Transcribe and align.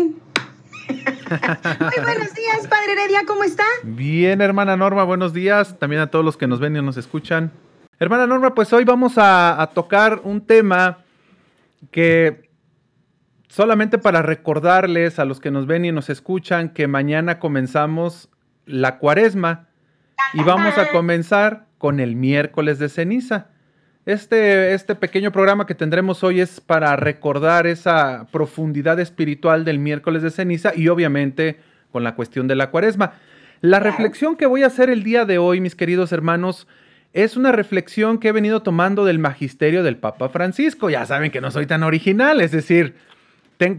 Muy 0.89 2.05
buenos 2.05 2.35
días, 2.35 2.69
Padre 2.71 2.93
Heredia, 2.93 3.25
¿cómo 3.27 3.43
está? 3.43 3.65
Bien, 3.83 4.41
hermana 4.41 4.77
Norma, 4.77 5.03
buenos 5.03 5.33
días. 5.33 5.77
También 5.81 6.03
a 6.03 6.07
todos 6.09 6.25
los 6.25 6.37
que 6.37 6.47
nos 6.47 6.61
ven 6.61 6.77
y 6.77 6.83
nos 6.83 6.97
escuchan. 6.97 7.51
Hermana 7.99 8.29
Norma, 8.29 8.55
pues 8.55 8.73
hoy 8.73 8.85
vamos 8.85 9.19
a, 9.19 9.61
a 9.61 9.67
tocar 9.69 10.21
un 10.23 10.41
tema 10.41 10.99
que 11.91 12.51
solamente 13.49 13.99
para 13.99 14.23
recordarles 14.23 15.19
a 15.19 15.25
los 15.25 15.41
que 15.41 15.51
nos 15.51 15.67
ven 15.67 15.85
y 15.85 15.93
nos 15.93 16.11
escuchan 16.11 16.71
que 16.71 16.89
mañana 16.89 17.39
comenzamos 17.39 18.29
la 18.67 18.99
cuaresma 18.99 19.69
y 20.35 20.43
vamos 20.43 20.77
a 20.79 20.89
comenzar 20.89 21.67
con 21.79 22.01
el 22.01 22.17
miércoles 22.17 22.79
de 22.79 22.89
ceniza. 22.89 23.49
Este, 24.05 24.73
este 24.73 24.95
pequeño 24.95 25.33
programa 25.33 25.67
que 25.67 25.75
tendremos 25.75 26.23
hoy 26.23 26.41
es 26.41 26.61
para 26.61 26.95
recordar 26.97 27.67
esa 27.67 28.27
profundidad 28.31 29.01
espiritual 29.01 29.65
del 29.65 29.79
miércoles 29.79 30.23
de 30.23 30.31
ceniza 30.31 30.73
y 30.75 30.89
obviamente 30.89 31.59
con 31.91 32.05
la 32.05 32.15
cuestión 32.15 32.47
de 32.47 32.57
la 32.57 32.71
cuaresma. 32.71 33.15
La 33.63 33.81
reflexión 33.81 34.37
que 34.37 34.47
voy 34.47 34.63
a 34.63 34.67
hacer 34.67 34.91
el 34.91 35.03
día 35.03 35.25
de 35.25 35.39
hoy, 35.39 35.61
mis 35.61 35.75
queridos 35.75 36.13
hermanos, 36.13 36.69
es 37.17 37.39
una 37.39 37.51
reflexión 37.51 38.19
que 38.19 38.29
he 38.29 38.33
venido 38.33 38.61
tomando 38.61 39.07
del 39.07 39.19
magisterio 39.19 39.83
del 39.83 39.97
Papa 39.97 40.29
Francisco. 40.29 40.91
Ya 40.91 41.07
saben 41.07 41.31
que 41.31 41.41
no 41.41 41.51
soy 41.51 41.65
tan 41.65 41.83
original, 41.83 42.43
es 42.43 42.51
decir, 42.51 42.95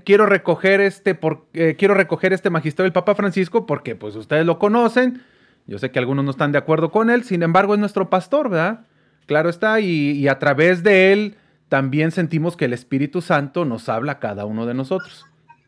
quiero, 0.04 0.26
recoger 0.26 0.82
este 0.82 1.14
por, 1.14 1.46
eh, 1.54 1.76
quiero 1.78 1.94
recoger 1.94 2.34
este 2.34 2.50
magisterio 2.50 2.86
del 2.86 2.94
Papa 2.94 3.14
Francisco 3.14 3.68
porque 3.68 3.96
pues 3.96 4.16
ustedes 4.16 4.44
lo 4.44 4.58
conocen. 4.58 5.22
Yo 5.68 5.78
sé 5.78 5.92
que 5.92 6.00
algunos 6.00 6.26
no 6.26 6.32
están 6.32 6.52
de 6.52 6.58
acuerdo 6.58 6.90
con 6.90 7.12
él, 7.12 7.24
sin 7.24 7.44
embargo 7.44 7.76
es 7.76 7.80
nuestro 7.80 8.10
pastor, 8.10 8.50
¿verdad? 8.50 8.88
Claro 9.28 9.50
está, 9.50 9.82
y, 9.82 10.28
a 10.28 10.40
través 10.40 10.82
de 10.82 11.14
él 11.14 11.36
también 11.70 12.10
sentimos 12.10 12.58
que 12.58 12.66
el 12.66 12.74
Espíritu 12.74 13.22
Santo 13.22 13.66
nos 13.66 13.88
habla 13.88 14.14
a 14.14 14.20
cada 14.20 14.46
uno 14.46 14.66
de 14.66 14.74
nosotros. 14.74 15.28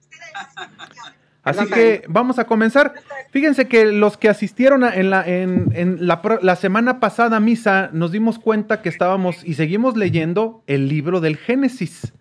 Así 1.50 1.66
que 1.68 2.04
vamos 2.08 2.40
a 2.40 2.46
comenzar. 2.46 2.94
Fíjense 3.32 3.68
que 3.68 3.86
los 3.92 4.18
que 4.18 4.30
asistieron 4.30 4.84
en, 4.84 5.10
la, 5.10 5.28
en, 5.28 5.98
la, 6.00 6.22
la, 6.42 6.56
semana 6.56 7.00
pasada 7.00 7.38
a 7.38 7.40
misa 7.40 7.90
nos 7.94 8.12
dimos 8.12 8.40
cuenta 8.40 8.82
que 8.82 8.90
estábamos 8.90 9.44
y 9.44 9.54
seguimos 9.56 9.98
leyendo 9.98 10.64
el 10.68 10.88
libro 10.88 11.22
del 11.22 11.38
Génesis. 11.38 12.14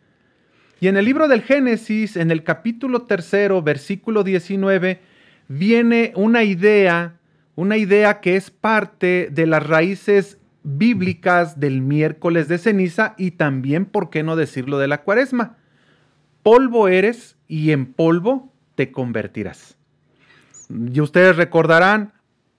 Y 0.80 0.88
en 0.88 0.96
el 0.96 1.04
libro 1.04 1.28
del 1.28 1.42
Génesis, 1.42 2.16
en 2.16 2.30
el 2.30 2.44
capítulo 2.44 3.02
tercero, 3.02 3.62
versículo 3.62 4.22
19, 4.22 5.00
viene 5.48 6.12
una 6.14 6.44
idea, 6.44 7.18
una 7.56 7.76
idea 7.76 8.20
que 8.20 8.36
es 8.36 8.50
parte 8.50 9.28
de 9.32 9.46
las 9.46 9.66
raíces 9.66 10.38
bíblicas 10.62 11.58
del 11.58 11.80
miércoles 11.80 12.46
de 12.48 12.58
ceniza 12.58 13.14
y 13.16 13.32
también, 13.32 13.86
¿por 13.86 14.10
qué 14.10 14.22
no 14.22 14.36
decirlo, 14.36 14.78
de 14.78 14.88
la 14.88 15.02
cuaresma? 15.02 15.56
Polvo 16.42 16.88
eres 16.88 17.36
y 17.48 17.72
en 17.72 17.86
polvo 17.92 18.52
te 18.78 18.92
convertirás. 18.92 19.76
Y 20.70 21.00
ustedes 21.00 21.34
recordarán, 21.34 22.12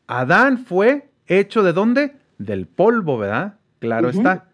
Adán 0.06 0.58
fue 0.58 1.10
hecho 1.28 1.64
de 1.64 1.72
dónde? 1.72 2.18
Del 2.38 2.68
polvo, 2.68 3.18
¿verdad? 3.18 3.56
Claro 3.80 4.10
está. 4.10 4.50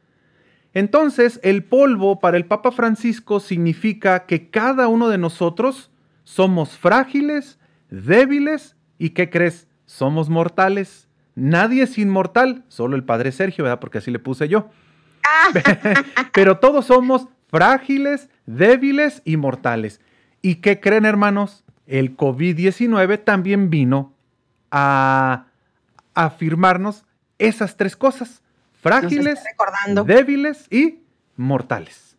Entonces, 0.76 1.40
el 1.42 1.64
polvo 1.64 2.20
para 2.20 2.38
el 2.38 2.46
Papa 2.46 2.72
Francisco 2.72 3.40
significa 3.40 4.28
que 4.28 4.52
cada 4.52 4.88
uno 4.88 5.10
de 5.10 5.18
nosotros 5.18 5.90
somos 6.24 6.78
frágiles, 6.78 7.58
débiles 7.90 8.76
y, 9.00 9.10
¿qué 9.10 9.32
crees? 9.32 9.68
Somos 9.88 10.30
mortales. 10.30 11.08
Nadie 11.34 11.82
es 11.82 11.98
inmortal, 11.98 12.64
solo 12.68 12.96
el 12.96 13.06
Padre 13.06 13.32
Sergio, 13.32 13.64
¿verdad? 13.64 13.80
Porque 13.80 13.98
así 13.98 14.12
le 14.12 14.20
puse 14.20 14.48
yo. 14.48 14.70
Pero 16.32 16.60
todos 16.60 16.86
somos 16.86 17.28
frágiles, 17.48 18.30
débiles 18.46 19.24
y 19.26 19.38
mortales. 19.38 20.00
¿Y 20.46 20.58
qué 20.58 20.80
creen, 20.80 21.06
hermanos? 21.06 21.64
El 21.88 22.16
COVID-19 22.16 23.24
también 23.24 23.72
vino 23.72 24.14
a 24.70 25.48
afirmarnos 26.14 27.04
esas 27.40 27.78
tres 27.78 27.96
cosas. 27.96 28.44
Frágiles, 28.80 29.44
débiles 30.06 30.68
y 30.70 31.00
mortales. 31.36 32.16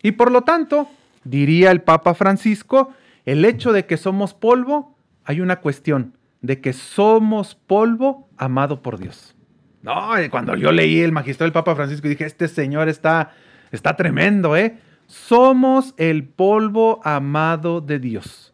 Y 0.00 0.12
por 0.12 0.30
lo 0.30 0.42
tanto, 0.42 0.88
diría 1.24 1.72
el 1.72 1.80
Papa 1.82 2.14
Francisco, 2.14 2.94
el 3.24 3.44
hecho 3.44 3.72
de 3.72 3.84
que 3.84 3.96
somos 3.96 4.32
polvo, 4.32 4.96
hay 5.24 5.40
una 5.40 5.56
cuestión 5.56 6.16
de 6.40 6.60
que 6.60 6.72
somos 6.72 7.56
polvo 7.56 8.28
amado 8.36 8.80
por 8.80 8.96
Dios. 8.96 9.34
No, 9.82 10.10
cuando 10.30 10.54
yo 10.54 10.70
leí 10.70 11.00
el 11.00 11.10
magisterio 11.10 11.46
del 11.46 11.52
Papa 11.52 11.74
Francisco 11.74 12.06
dije, 12.06 12.26
este 12.26 12.46
señor 12.46 12.88
está, 12.88 13.32
está 13.72 13.96
tremendo, 13.96 14.56
¿eh? 14.56 14.78
Somos 15.08 15.94
el 15.96 16.28
polvo 16.28 17.00
amado 17.02 17.80
de 17.80 17.98
Dios. 17.98 18.52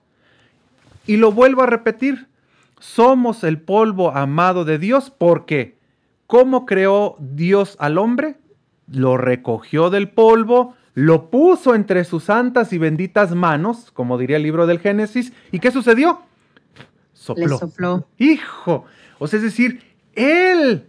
Y 1.04 1.16
lo 1.16 1.32
vuelvo 1.32 1.62
a 1.62 1.66
repetir, 1.66 2.28
somos 2.78 3.42
el 3.44 3.60
polvo 3.60 4.12
amado 4.12 4.64
de 4.64 4.78
Dios 4.78 5.10
porque 5.10 5.76
¿cómo 6.28 6.64
creó 6.64 7.16
Dios 7.18 7.76
al 7.80 7.98
hombre? 7.98 8.36
Lo 8.86 9.16
recogió 9.16 9.90
del 9.90 10.08
polvo, 10.08 10.76
lo 10.94 11.28
puso 11.28 11.74
entre 11.74 12.04
sus 12.04 12.24
santas 12.24 12.72
y 12.72 12.78
benditas 12.78 13.34
manos, 13.34 13.90
como 13.90 14.16
diría 14.16 14.36
el 14.36 14.44
libro 14.44 14.66
del 14.66 14.78
Génesis, 14.78 15.32
¿y 15.50 15.58
qué 15.58 15.72
sucedió? 15.72 16.22
sopló. 17.14 18.06
Hijo. 18.18 18.84
O 19.18 19.26
sea, 19.26 19.38
es 19.38 19.42
decir, 19.42 19.82
Él, 20.14 20.86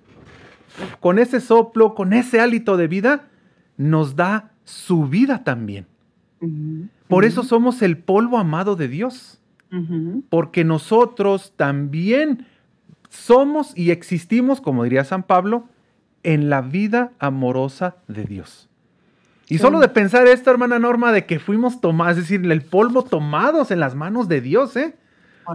con 1.00 1.18
ese 1.18 1.42
soplo, 1.42 1.96
con 1.96 2.14
ese 2.14 2.40
hálito 2.40 2.78
de 2.78 2.88
vida, 2.88 3.30
nos 3.78 4.16
da 4.16 4.52
su 4.66 5.08
vida 5.08 5.44
también. 5.44 5.88
Por 7.08 7.24
eso 7.24 7.44
somos 7.44 7.82
el 7.82 7.98
polvo 7.98 8.38
amado 8.38 8.76
de 8.76 8.88
Dios. 8.88 9.40
Porque 10.30 10.64
nosotros 10.64 11.54
también 11.56 12.46
somos 13.10 13.78
y 13.78 13.92
existimos, 13.92 14.62
como 14.62 14.84
diría 14.84 15.04
San 15.04 15.24
Pablo, 15.24 15.68
en 16.24 16.50
la 16.50 16.62
vida 16.62 17.12
amorosa 17.20 17.98
de 18.08 18.24
Dios. 18.24 18.70
Y 19.48 19.60
solo 19.60 19.80
de 19.80 19.90
pensar 19.90 20.28
esto, 20.28 20.50
hermana 20.50 20.80
Norma, 20.80 21.12
de 21.12 21.26
que 21.26 21.40
fuimos 21.40 21.80
tomados, 21.82 22.18
es 22.18 22.24
decir, 22.24 22.52
el 22.52 22.62
polvo 22.64 23.04
tomados 23.04 23.70
en 23.70 23.80
las 23.80 23.94
manos 23.94 24.28
de 24.28 24.42
Dios, 24.42 24.76
¿eh? 24.76 24.96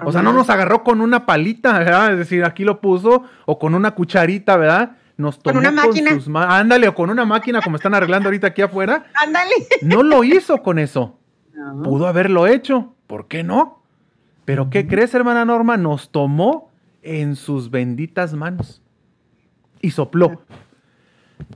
O 0.04 0.12
sea, 0.12 0.22
no 0.22 0.32
nos 0.32 0.48
agarró 0.50 0.84
con 0.84 1.00
una 1.00 1.26
palita, 1.26 1.78
¿verdad? 1.78 2.12
Es 2.12 2.18
decir, 2.18 2.44
aquí 2.44 2.62
lo 2.62 2.80
puso, 2.80 3.24
o 3.46 3.58
con 3.58 3.74
una 3.74 3.92
cucharita, 3.92 4.56
¿verdad? 4.56 4.96
Nos 5.20 5.38
tomó 5.38 5.54
con 5.54 5.58
una 5.58 5.70
máquina. 5.70 6.14
sus 6.14 6.34
Ándale, 6.34 6.88
o 6.88 6.94
con 6.94 7.10
una 7.10 7.24
máquina 7.24 7.60
como 7.60 7.76
están 7.76 7.94
arreglando 7.94 8.28
ahorita 8.28 8.48
aquí 8.48 8.62
afuera. 8.62 9.06
Ándale. 9.14 9.52
No 9.82 10.02
lo 10.02 10.24
hizo 10.24 10.62
con 10.62 10.78
eso. 10.78 11.18
Pudo 11.84 12.06
haberlo 12.06 12.46
hecho. 12.46 12.94
¿Por 13.06 13.28
qué 13.28 13.42
no? 13.42 13.82
Pero 14.44 14.70
¿qué 14.70 14.86
crees, 14.86 15.14
hermana 15.14 15.44
Norma? 15.44 15.76
Nos 15.76 16.10
tomó 16.10 16.70
en 17.02 17.36
sus 17.36 17.70
benditas 17.70 18.34
manos 18.34 18.82
y 19.82 19.90
sopló. 19.90 20.42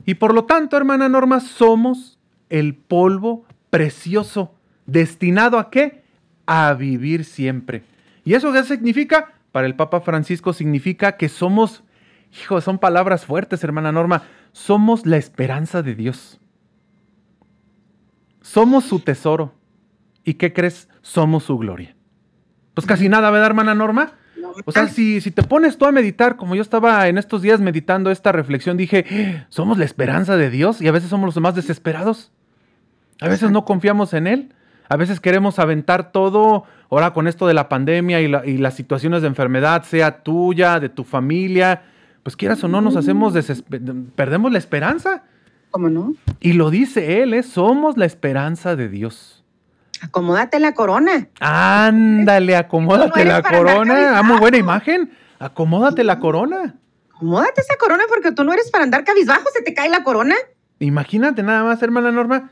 Y 0.05 0.15
por 0.15 0.33
lo 0.33 0.45
tanto, 0.45 0.77
hermana 0.77 1.09
Norma, 1.09 1.39
somos 1.39 2.19
el 2.49 2.75
polvo 2.75 3.45
precioso, 3.69 4.53
destinado 4.85 5.57
a 5.57 5.69
qué? 5.69 6.03
A 6.45 6.73
vivir 6.73 7.25
siempre. 7.25 7.83
¿Y 8.23 8.33
eso 8.33 8.53
qué 8.53 8.63
significa? 8.63 9.33
Para 9.51 9.67
el 9.67 9.75
Papa 9.75 10.01
Francisco 10.01 10.53
significa 10.53 11.17
que 11.17 11.29
somos, 11.29 11.83
hijo, 12.39 12.61
son 12.61 12.79
palabras 12.79 13.25
fuertes, 13.25 13.63
hermana 13.63 13.91
Norma, 13.91 14.23
somos 14.51 15.05
la 15.05 15.17
esperanza 15.17 15.81
de 15.81 15.95
Dios. 15.95 16.39
Somos 18.41 18.85
su 18.85 18.99
tesoro. 18.99 19.53
¿Y 20.23 20.35
qué 20.35 20.53
crees? 20.53 20.89
Somos 21.01 21.43
su 21.43 21.57
gloria. 21.57 21.95
Pues 22.73 22.85
casi 22.87 23.09
nada, 23.09 23.29
¿verdad, 23.31 23.47
hermana 23.47 23.75
Norma? 23.75 24.13
O 24.65 24.71
sea, 24.71 24.87
si, 24.87 25.21
si, 25.21 25.31
te 25.31 25.43
pones 25.43 25.77
tú 25.77 25.85
a 25.85 25.91
meditar, 25.91 26.37
como 26.37 26.55
yo 26.55 26.61
estaba 26.61 27.07
en 27.07 27.17
estos 27.17 27.41
días 27.41 27.59
meditando 27.59 28.11
esta 28.11 28.31
reflexión, 28.31 28.77
dije, 28.77 29.45
somos 29.49 29.77
la 29.77 29.85
esperanza 29.85 30.37
de 30.37 30.49
Dios 30.49 30.81
y 30.81 30.87
a 30.87 30.91
veces 30.91 31.09
somos 31.09 31.25
los 31.27 31.41
más 31.41 31.55
desesperados. 31.55 32.31
A 33.21 33.27
veces 33.27 33.51
no 33.51 33.65
confiamos 33.65 34.13
en 34.13 34.27
Él. 34.27 34.53
A 34.87 34.97
veces 34.97 35.19
queremos 35.19 35.57
aventar 35.59 36.11
todo, 36.11 36.65
ahora 36.89 37.11
con 37.11 37.27
esto 37.27 37.47
de 37.47 37.53
la 37.53 37.69
pandemia 37.69 38.21
y, 38.21 38.57
las 38.57 38.73
situaciones 38.75 39.21
de 39.21 39.27
enfermedad, 39.27 39.83
sea 39.83 40.23
tuya, 40.23 40.79
de 40.79 40.89
tu 40.89 41.03
familia, 41.03 41.83
pues 42.25 42.35
quieras 42.35 42.63
o 42.63 42.67
no, 42.67 42.81
nos 42.81 42.95
hacemos, 42.95 43.35
perdemos 44.15 44.51
la 44.51 44.57
esperanza. 44.57 45.25
¿Cómo 45.69 45.91
no? 45.91 46.15
Y 46.39 46.53
lo 46.53 46.71
dice 46.71 47.21
Él, 47.21 47.35
¿eh? 47.35 47.43
somos 47.43 47.97
la 47.97 48.05
esperanza 48.05 48.75
de 48.75 48.89
Dios. 48.89 49.43
Acomódate 50.01 50.59
la 50.59 50.73
corona. 50.73 51.27
Ándale, 51.39 52.55
acomódate 52.55 53.25
la 53.25 53.43
corona. 53.43 54.17
Ah, 54.17 54.23
muy 54.23 54.39
buena 54.39 54.57
imagen. 54.57 55.11
Acomódate 55.37 56.03
la 56.03 56.19
corona. 56.19 56.73
Acomódate 57.13 57.61
esa 57.61 57.75
corona 57.77 58.05
porque 58.09 58.31
tú 58.31 58.43
no 58.43 58.53
eres 58.53 58.71
para 58.71 58.85
andar 58.85 59.03
cabizbajo, 59.03 59.45
se 59.53 59.61
te 59.61 59.75
cae 59.75 59.89
la 59.89 60.03
corona. 60.03 60.33
Imagínate 60.79 61.43
nada 61.43 61.63
más, 61.63 61.83
hermana 61.83 62.11
Norma. 62.11 62.49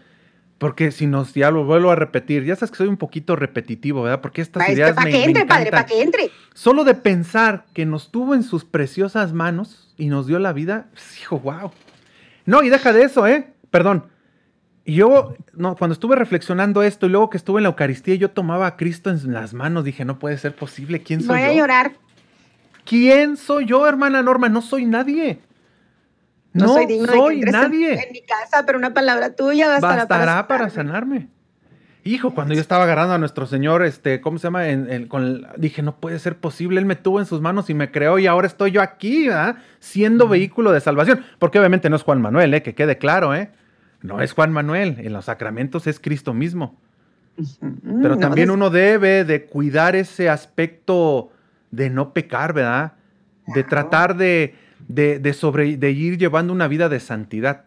Porque 0.64 0.94
si 0.94 1.08
nos, 1.08 1.34
ya 1.34 1.52
lo 1.52 1.66
vuelvo 1.66 1.92
a 1.92 1.96
repetir, 1.98 2.46
ya 2.46 2.56
sabes 2.56 2.72
que 2.72 2.78
soy 2.78 2.88
un 2.88 2.96
poquito 2.96 3.36
repetitivo, 3.36 4.04
¿verdad? 4.04 4.22
Porque 4.22 4.42
estas 4.42 4.70
ideas 4.70 4.94
Para 4.94 5.12
que 5.12 5.26
entre, 5.26 5.46
padre, 5.46 5.72
para 5.72 5.86
que 5.86 6.02
entre. 6.02 6.32
Solo 6.54 6.86
de 6.86 6.94
pensar 6.94 7.66
que 7.74 7.86
nos 7.86 8.12
tuvo 8.12 8.34
en 8.34 8.44
sus 8.44 8.64
preciosas 8.64 9.34
manos 9.34 9.94
y 9.98 10.06
nos 10.08 10.26
dio 10.26 10.40
la 10.40 10.54
vida, 10.54 10.86
pues, 10.94 11.20
hijo, 11.20 11.38
wow. 11.40 11.72
No, 12.46 12.64
y 12.64 12.70
deja 12.70 12.94
de 12.94 13.04
eso, 13.04 13.28
¿eh? 13.28 13.52
Perdón. 13.72 14.06
Yo, 14.86 15.36
no, 15.52 15.76
cuando 15.76 15.96
estuve 15.96 16.16
reflexionando 16.16 16.82
esto 16.82 17.08
y 17.08 17.10
luego 17.10 17.30
que 17.30 17.36
estuve 17.36 17.60
en 17.60 17.64
la 17.64 17.70
Eucaristía, 17.70 18.16
yo 18.16 18.32
tomaba 18.32 18.66
a 18.66 18.78
Cristo 18.78 19.10
en 19.10 19.34
las 19.34 19.54
manos, 19.54 19.84
dije, 19.84 20.06
no 20.06 20.18
puede 20.18 20.38
ser 20.38 20.56
posible, 20.56 21.02
¿quién 21.02 21.20
soy 21.20 21.42
yo? 21.42 21.46
Voy 21.46 21.56
a 21.56 21.60
llorar. 21.60 21.92
¿Quién 22.86 23.36
soy 23.36 23.66
yo, 23.66 23.86
hermana 23.86 24.22
Norma? 24.22 24.48
No 24.48 24.62
soy 24.62 24.86
nadie. 24.86 25.42
No, 26.54 26.68
soy, 26.68 27.42
nadie. 27.42 27.94
En, 27.94 28.14
mi 28.14 28.22
casa, 28.22 28.64
pero 28.66 28.78
una 28.78 28.94
palabra 28.94 29.36
tuya 29.36 29.68
bastará, 29.68 30.06
bastará 30.06 30.48
para, 30.48 30.70
sanarme. 30.70 31.28
Hijo, 32.06 32.36
cuando 32.36 32.54
yo 32.54 32.62
estaba 32.62 32.84
agarrando 32.84 33.14
a 33.14 33.18
nuestro 33.18 33.48
Señor, 33.48 33.84
este, 33.84 34.22
¿cómo 34.22 34.38
se 34.38 34.48
llama? 34.48 34.64
con 35.08 35.48
dije, 35.58 35.82
no 35.82 35.96
puede 35.96 36.20
ser 36.20 36.38
posible, 36.38 36.80
Él 36.80 36.86
me 36.86 36.96
tuvo 36.96 37.20
en 37.20 37.26
sus 37.26 37.42
manos 37.42 37.70
y 37.70 37.74
me 37.74 37.92
creó 37.92 38.20
y 38.20 38.28
ahora 38.28 38.46
estoy 38.46 38.72
yo 38.72 38.82
aquí, 38.82 39.30
¿verdad? 39.30 39.56
Siendo 39.80 40.28
vehículo 40.28 40.72
de 40.72 40.82
salvación. 40.82 41.24
Porque 41.40 41.60
obviamente 41.60 41.90
no 41.90 41.96
es 41.96 42.04
Juan 42.04 42.22
Manuel, 42.22 42.54
¿eh? 42.54 42.62
Que 42.62 42.76
quede 42.76 42.98
claro, 42.98 43.34
¿eh? 43.34 43.52
No 44.02 44.22
es 44.22 44.34
Juan 44.34 44.52
Manuel, 44.52 44.98
en 45.00 45.14
los 45.14 45.26
sacramentos 45.26 45.88
es 45.88 46.00
Cristo 46.00 46.34
mismo. 46.34 46.78
Pero 48.02 48.18
también 48.18 48.52
uno 48.52 48.70
debe 48.70 49.24
de 49.24 49.46
cuidar 49.46 49.96
ese 49.96 50.30
aspecto 50.30 51.32
de 51.72 51.90
no 51.90 52.14
pecar, 52.14 52.54
¿verdad? 52.54 52.94
De 53.48 53.64
tratar 53.64 54.16
de, 54.16 54.56
de, 54.88 55.34
sobre, 55.34 55.78
de 55.78 55.92
ir 55.92 56.18
llevando 56.18 56.54
una 56.54 56.68
vida 56.68 56.90
de 56.90 57.00
santidad. 57.00 57.64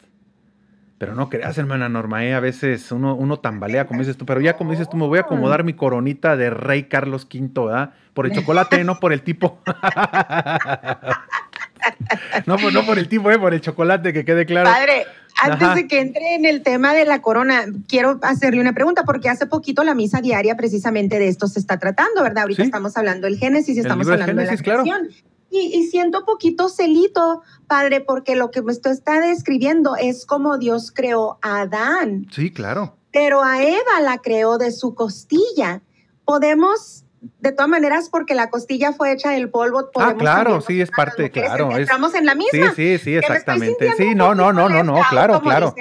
Pero 0.99 1.15
no 1.15 1.29
creas, 1.29 1.59
hermana 1.59 1.91
Norma, 1.91 2.25
¿eh? 2.25 2.33
a 2.33 2.41
veces 2.41 2.91
uno, 2.91 3.15
uno 3.15 3.39
tambalea, 3.39 3.87
como 3.87 4.01
dices 4.01 4.17
tú, 4.17 4.25
pero 4.25 4.41
ya 4.41 4.57
como 4.57 4.71
dices 4.71 4.89
tú, 4.89 4.97
me 4.97 5.07
voy 5.07 5.19
a 5.19 5.23
acomodar 5.23 5.63
mi 5.63 5.75
coronita 5.75 6.39
de 6.39 6.49
rey 6.49 6.85
Carlos 6.85 7.29
V, 7.31 7.67
¿verdad? 7.67 7.91
Por 8.15 8.25
el 8.25 8.33
chocolate, 8.33 8.83
no 8.83 8.99
por 8.99 9.13
el 9.13 9.21
tipo. 9.21 9.61
no, 12.47 12.57
por, 12.57 12.73
no 12.73 12.87
por 12.87 12.99
el 12.99 13.09
tipo, 13.09 13.31
¿eh? 13.31 13.39
por 13.39 13.53
el 13.53 13.61
chocolate, 13.61 14.15
que 14.15 14.25
quede 14.25 14.47
claro. 14.47 14.71
Padre, 14.71 15.05
antes 15.43 15.75
de 15.75 15.87
que 15.87 16.01
entre 16.01 16.35
en 16.35 16.47
el 16.47 16.63
tema 16.63 16.95
de 16.95 17.05
la 17.05 17.21
corona, 17.21 17.67
quiero 17.89 18.19
hacerle 18.23 18.61
una 18.61 18.73
pregunta, 18.73 19.03
porque 19.05 19.29
hace 19.29 19.47
poquito 19.47 19.85
la 19.85 19.95
misa 19.95 20.23
diaria 20.23 20.57
precisamente 20.57 21.19
de 21.19 21.29
esto 21.29 21.47
se 21.47 21.59
está 21.59 21.79
tratando, 21.79 22.23
¿verdad? 22.23 22.45
Ahorita 22.45 22.63
estamos 22.63 22.97
hablando 22.97 23.27
del 23.27 23.37
Génesis 23.37 23.77
y 23.77 23.81
estamos 23.81 24.09
hablando 24.09 24.41
de 24.41 24.47
la 24.47 24.57
creación. 24.57 25.09
Y, 25.51 25.87
siento 25.87 26.25
poquito 26.25 26.69
celito, 26.69 27.43
padre, 27.67 28.01
porque 28.01 28.37
lo 28.37 28.51
que 28.51 28.61
usted 28.61 28.91
está 28.91 29.21
describiendo 29.21 29.97
es 29.97 30.27
como 30.27 30.59
Dios 30.59 30.93
creó 30.93 31.39
a 31.41 31.61
Adán. 31.61 32.27
Sí, 32.31 32.53
claro. 32.53 32.97
Pero 33.13 33.43
a 33.43 33.63
Eva 33.63 34.01
la 34.03 34.19
creó 34.19 34.59
de 34.59 34.73
su 34.73 34.95
costilla. 34.95 35.83
Podemos 36.25 37.07
de 37.41 37.53
todas 37.53 37.69
maneras, 37.69 38.09
porque 38.09 38.35
la 38.35 38.51
costilla 38.51 38.93
fue 38.93 39.13
hecha 39.13 39.31
del 39.31 39.49
polvo. 39.51 39.91
Ah, 39.97 40.15
claro, 40.17 40.61
sí, 40.61 40.81
es 40.81 40.91
parte, 40.91 41.31
claro. 41.31 41.71
Estamos 41.77 42.15
en 42.15 42.27
la 42.27 42.35
misma. 42.35 42.73
Sí, 42.75 42.99
sí, 42.99 42.99
sí, 42.99 43.17
exactamente. 43.17 43.93
Sí, 43.97 44.15
no, 44.15 44.35
no, 44.35 44.53
no, 44.53 44.69
no, 44.69 44.83
no, 44.83 45.01
claro, 45.11 45.41
claro. 45.41 45.75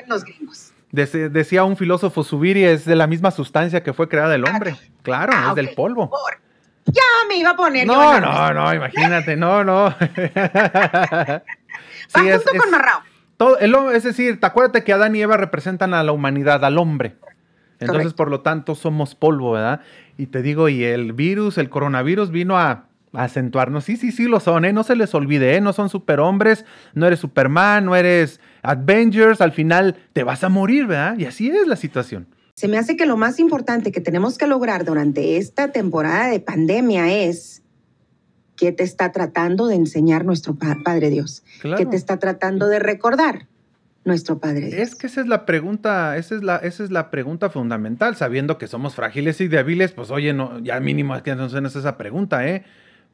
decía 0.92 1.64
un 1.64 1.78
filósofo, 1.78 2.24
Subiri 2.24 2.64
es 2.64 2.86
de 2.86 2.96
la 2.96 3.08
misma 3.08 3.32
sustancia 3.32 3.84
que 3.84 3.94
fue 3.94 4.08
creada 4.08 4.36
el 4.36 4.46
hombre. 4.46 4.76
Claro, 5.04 5.34
ah, 5.36 5.48
es 5.50 5.56
del 5.56 5.70
polvo. 5.76 6.12
Ya 6.86 7.02
me 7.28 7.38
iba 7.38 7.52
a 7.52 7.56
poner. 7.56 7.88
No, 7.88 8.20
no, 8.20 8.54
no, 8.54 8.74
imagínate, 8.74 9.36
no, 9.36 9.64
no. 9.64 9.90
sí, 10.00 10.06
Va 12.16 12.22
junto 12.22 12.52
con 12.58 12.72
Marrao. 12.72 13.02
Todo, 13.38 13.58
el, 13.60 13.76
es 13.94 14.04
decir, 14.04 14.40
te 14.40 14.46
acuérdate 14.46 14.84
que 14.84 14.94
Adán 14.94 15.16
y 15.16 15.22
Eva 15.22 15.36
representan 15.36 15.94
a 15.94 16.04
la 16.04 16.12
humanidad, 16.12 16.64
al 16.64 16.78
hombre. 16.78 17.16
Entonces, 17.80 18.14
por 18.14 18.30
lo 18.30 18.42
tanto, 18.42 18.76
somos 18.76 19.16
polvo, 19.16 19.52
¿verdad? 19.52 19.82
Y 20.18 20.28
te 20.28 20.42
digo, 20.42 20.70
y 20.70 20.84
el 20.84 21.12
virus, 21.14 21.58
el 21.58 21.70
coronavirus 21.70 22.32
vino 22.32 22.58
a, 22.58 22.86
acentuarnos. 23.14 23.86
Sí, 23.86 23.98
sí, 23.98 24.12
sí 24.12 24.26
lo 24.26 24.40
son, 24.40 24.66
¿eh? 24.66 24.74
No 24.74 24.84
se 24.84 24.96
les 24.96 25.14
olvide, 25.16 25.56
¿eh? 25.56 25.62
No 25.62 25.74
son 25.74 25.90
superhombres, 25.90 26.66
no 26.94 27.08
eres 27.08 27.20
Superman, 27.20 27.86
no 27.86 27.96
eres 27.96 28.40
Avengers, 28.62 29.42
al 29.42 29.52
final 29.52 29.96
te 30.14 30.24
vas 30.24 30.44
a 30.44 30.50
morir, 30.50 30.86
¿verdad? 30.88 31.18
Y 31.18 31.26
así 31.26 31.50
es 31.50 31.68
la 31.68 31.76
situación. 31.76 32.28
Se 32.56 32.70
me 32.70 32.78
hace 32.78 32.96
que 32.96 33.06
lo 33.06 33.18
más 33.18 33.38
importante 33.40 33.92
que 33.92 34.00
tenemos 34.00 34.38
que 34.38 34.48
lograr 34.48 34.86
durante 34.86 35.36
esta 35.36 35.74
temporada 35.74 36.28
de 36.28 36.40
pandemia 36.40 37.14
es 37.14 37.62
que 38.56 38.72
te 38.72 38.84
está 38.84 39.12
tratando 39.12 39.68
de 39.68 39.76
enseñar 39.76 40.24
nuestro 40.24 40.56
Padre 40.56 41.10
Dios, 41.10 41.44
que 41.62 41.86
te 41.86 41.98
está 41.98 42.18
tratando 42.18 42.70
de 42.70 42.80
recordar 42.80 43.48
nuestro 44.06 44.40
Padre 44.40 44.68
Dios. 44.68 44.80
Es 44.80 44.96
que 44.96 45.08
esa 45.08 45.20
es 45.20 45.28
la 45.28 45.46
pregunta, 45.46 46.16
esa 46.16 46.36
es 46.36 46.44
la, 46.44 46.56
esa 46.56 46.86
es 46.86 46.92
la 46.92 47.12
pregunta 47.12 47.50
fundamental, 47.50 48.16
sabiendo 48.16 48.58
que 48.58 48.68
somos 48.68 48.96
frágiles 48.96 49.42
y 49.42 49.50
débiles, 49.50 49.92
pues 49.92 50.10
oye, 50.10 50.32
no, 50.32 50.60
ya 50.60 50.80
mínimo 50.80 51.22
que 51.24 51.36
nos 51.36 51.54
haces 51.54 51.76
esa 51.76 51.98
pregunta, 51.98 52.48
¿eh? 52.48 52.64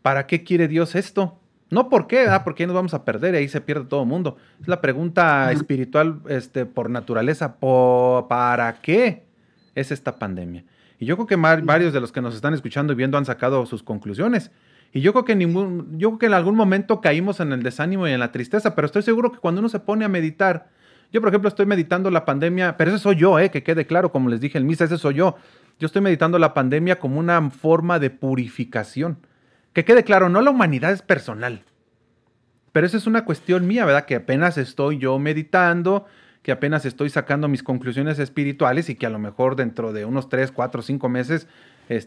¿Para 0.03 0.27
qué 0.27 0.43
quiere 0.43 0.67
Dios 0.67 0.93
esto? 0.93 1.39
No 1.71 1.89
por 1.89 2.05
qué, 2.05 2.27
¿ah? 2.27 2.43
porque 2.43 2.67
nos 2.67 2.75
vamos 2.75 2.93
a 2.93 3.05
perder 3.05 3.33
y 3.33 3.37
ahí 3.37 3.47
se 3.47 3.61
pierde 3.61 3.85
todo 3.85 4.03
el 4.03 4.07
mundo. 4.07 4.37
Es 4.61 4.67
la 4.67 4.81
pregunta 4.81 5.51
espiritual 5.51 6.19
este, 6.27 6.67
por 6.67 6.91
naturaleza, 6.91 7.55
¿para 7.59 8.81
qué? 8.83 9.30
Es 9.75 9.91
esta 9.91 10.19
pandemia. 10.19 10.63
Y 10.99 11.05
yo 11.05 11.15
creo 11.17 11.27
que 11.27 11.35
varios 11.35 11.93
de 11.93 11.99
los 11.99 12.11
que 12.11 12.21
nos 12.21 12.35
están 12.35 12.53
escuchando 12.53 12.93
y 12.93 12.95
viendo 12.95 13.17
han 13.17 13.25
sacado 13.25 13.65
sus 13.65 13.81
conclusiones. 13.81 14.51
Y 14.93 15.01
yo 15.01 15.13
creo 15.13 15.25
que 15.25 15.35
ningún, 15.35 15.97
yo 15.97 16.09
creo 16.09 16.19
que 16.19 16.25
en 16.27 16.33
algún 16.33 16.55
momento 16.55 17.01
caímos 17.01 17.39
en 17.39 17.53
el 17.53 17.63
desánimo 17.63 18.07
y 18.07 18.11
en 18.11 18.19
la 18.19 18.31
tristeza, 18.31 18.75
pero 18.75 18.85
estoy 18.85 19.01
seguro 19.01 19.31
que 19.31 19.39
cuando 19.39 19.59
uno 19.59 19.69
se 19.69 19.79
pone 19.79 20.05
a 20.05 20.09
meditar, 20.09 20.69
yo 21.11 21.21
por 21.21 21.29
ejemplo 21.29 21.47
estoy 21.47 21.65
meditando 21.65 22.11
la 22.11 22.25
pandemia, 22.25 22.77
pero 22.77 22.91
ese 22.91 22.99
soy 22.99 23.15
yo, 23.15 23.39
eh, 23.39 23.51
que 23.51 23.63
quede 23.63 23.85
claro, 23.85 24.11
como 24.11 24.29
les 24.29 24.41
dije 24.41 24.57
en 24.57 24.67
misa, 24.67 24.85
ese 24.85 24.97
soy 24.97 25.15
yo. 25.15 25.37
Yo 25.79 25.87
estoy 25.87 26.01
meditando 26.01 26.37
la 26.37 26.53
pandemia 26.53 26.99
como 26.99 27.19
una 27.19 27.49
forma 27.49 27.97
de 27.97 28.11
purificación. 28.11 29.17
Que 29.73 29.85
quede 29.85 30.03
claro, 30.03 30.29
no 30.29 30.41
la 30.41 30.51
humanidad 30.51 30.91
es 30.91 31.01
personal. 31.01 31.63
Pero 32.71 32.85
esa 32.85 32.97
es 32.97 33.07
una 33.07 33.25
cuestión 33.25 33.67
mía, 33.67 33.85
¿verdad? 33.85 34.05
Que 34.05 34.15
apenas 34.15 34.57
estoy 34.57 34.97
yo 34.97 35.17
meditando, 35.19 36.05
que 36.41 36.51
apenas 36.51 36.85
estoy 36.85 37.09
sacando 37.09 37.47
mis 37.47 37.63
conclusiones 37.63 38.19
espirituales 38.19 38.89
y 38.89 38.95
que 38.95 39.05
a 39.05 39.09
lo 39.09 39.19
mejor 39.19 39.55
dentro 39.55 39.93
de 39.93 40.05
unos 40.05 40.29
3, 40.29 40.51
4, 40.51 40.81
5 40.81 41.09
meses, 41.09 41.47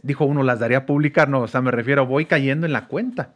dijo 0.03 0.25
uno, 0.25 0.43
las 0.43 0.59
daría 0.59 0.79
a 0.79 0.87
publicar, 0.87 1.29
no, 1.29 1.41
o 1.43 1.49
sea, 1.49 1.61
me 1.61 1.71
refiero, 1.71 2.07
voy 2.07 2.27
cayendo 2.27 2.67
en 2.67 2.73
la 2.73 2.87
cuenta. 2.87 3.35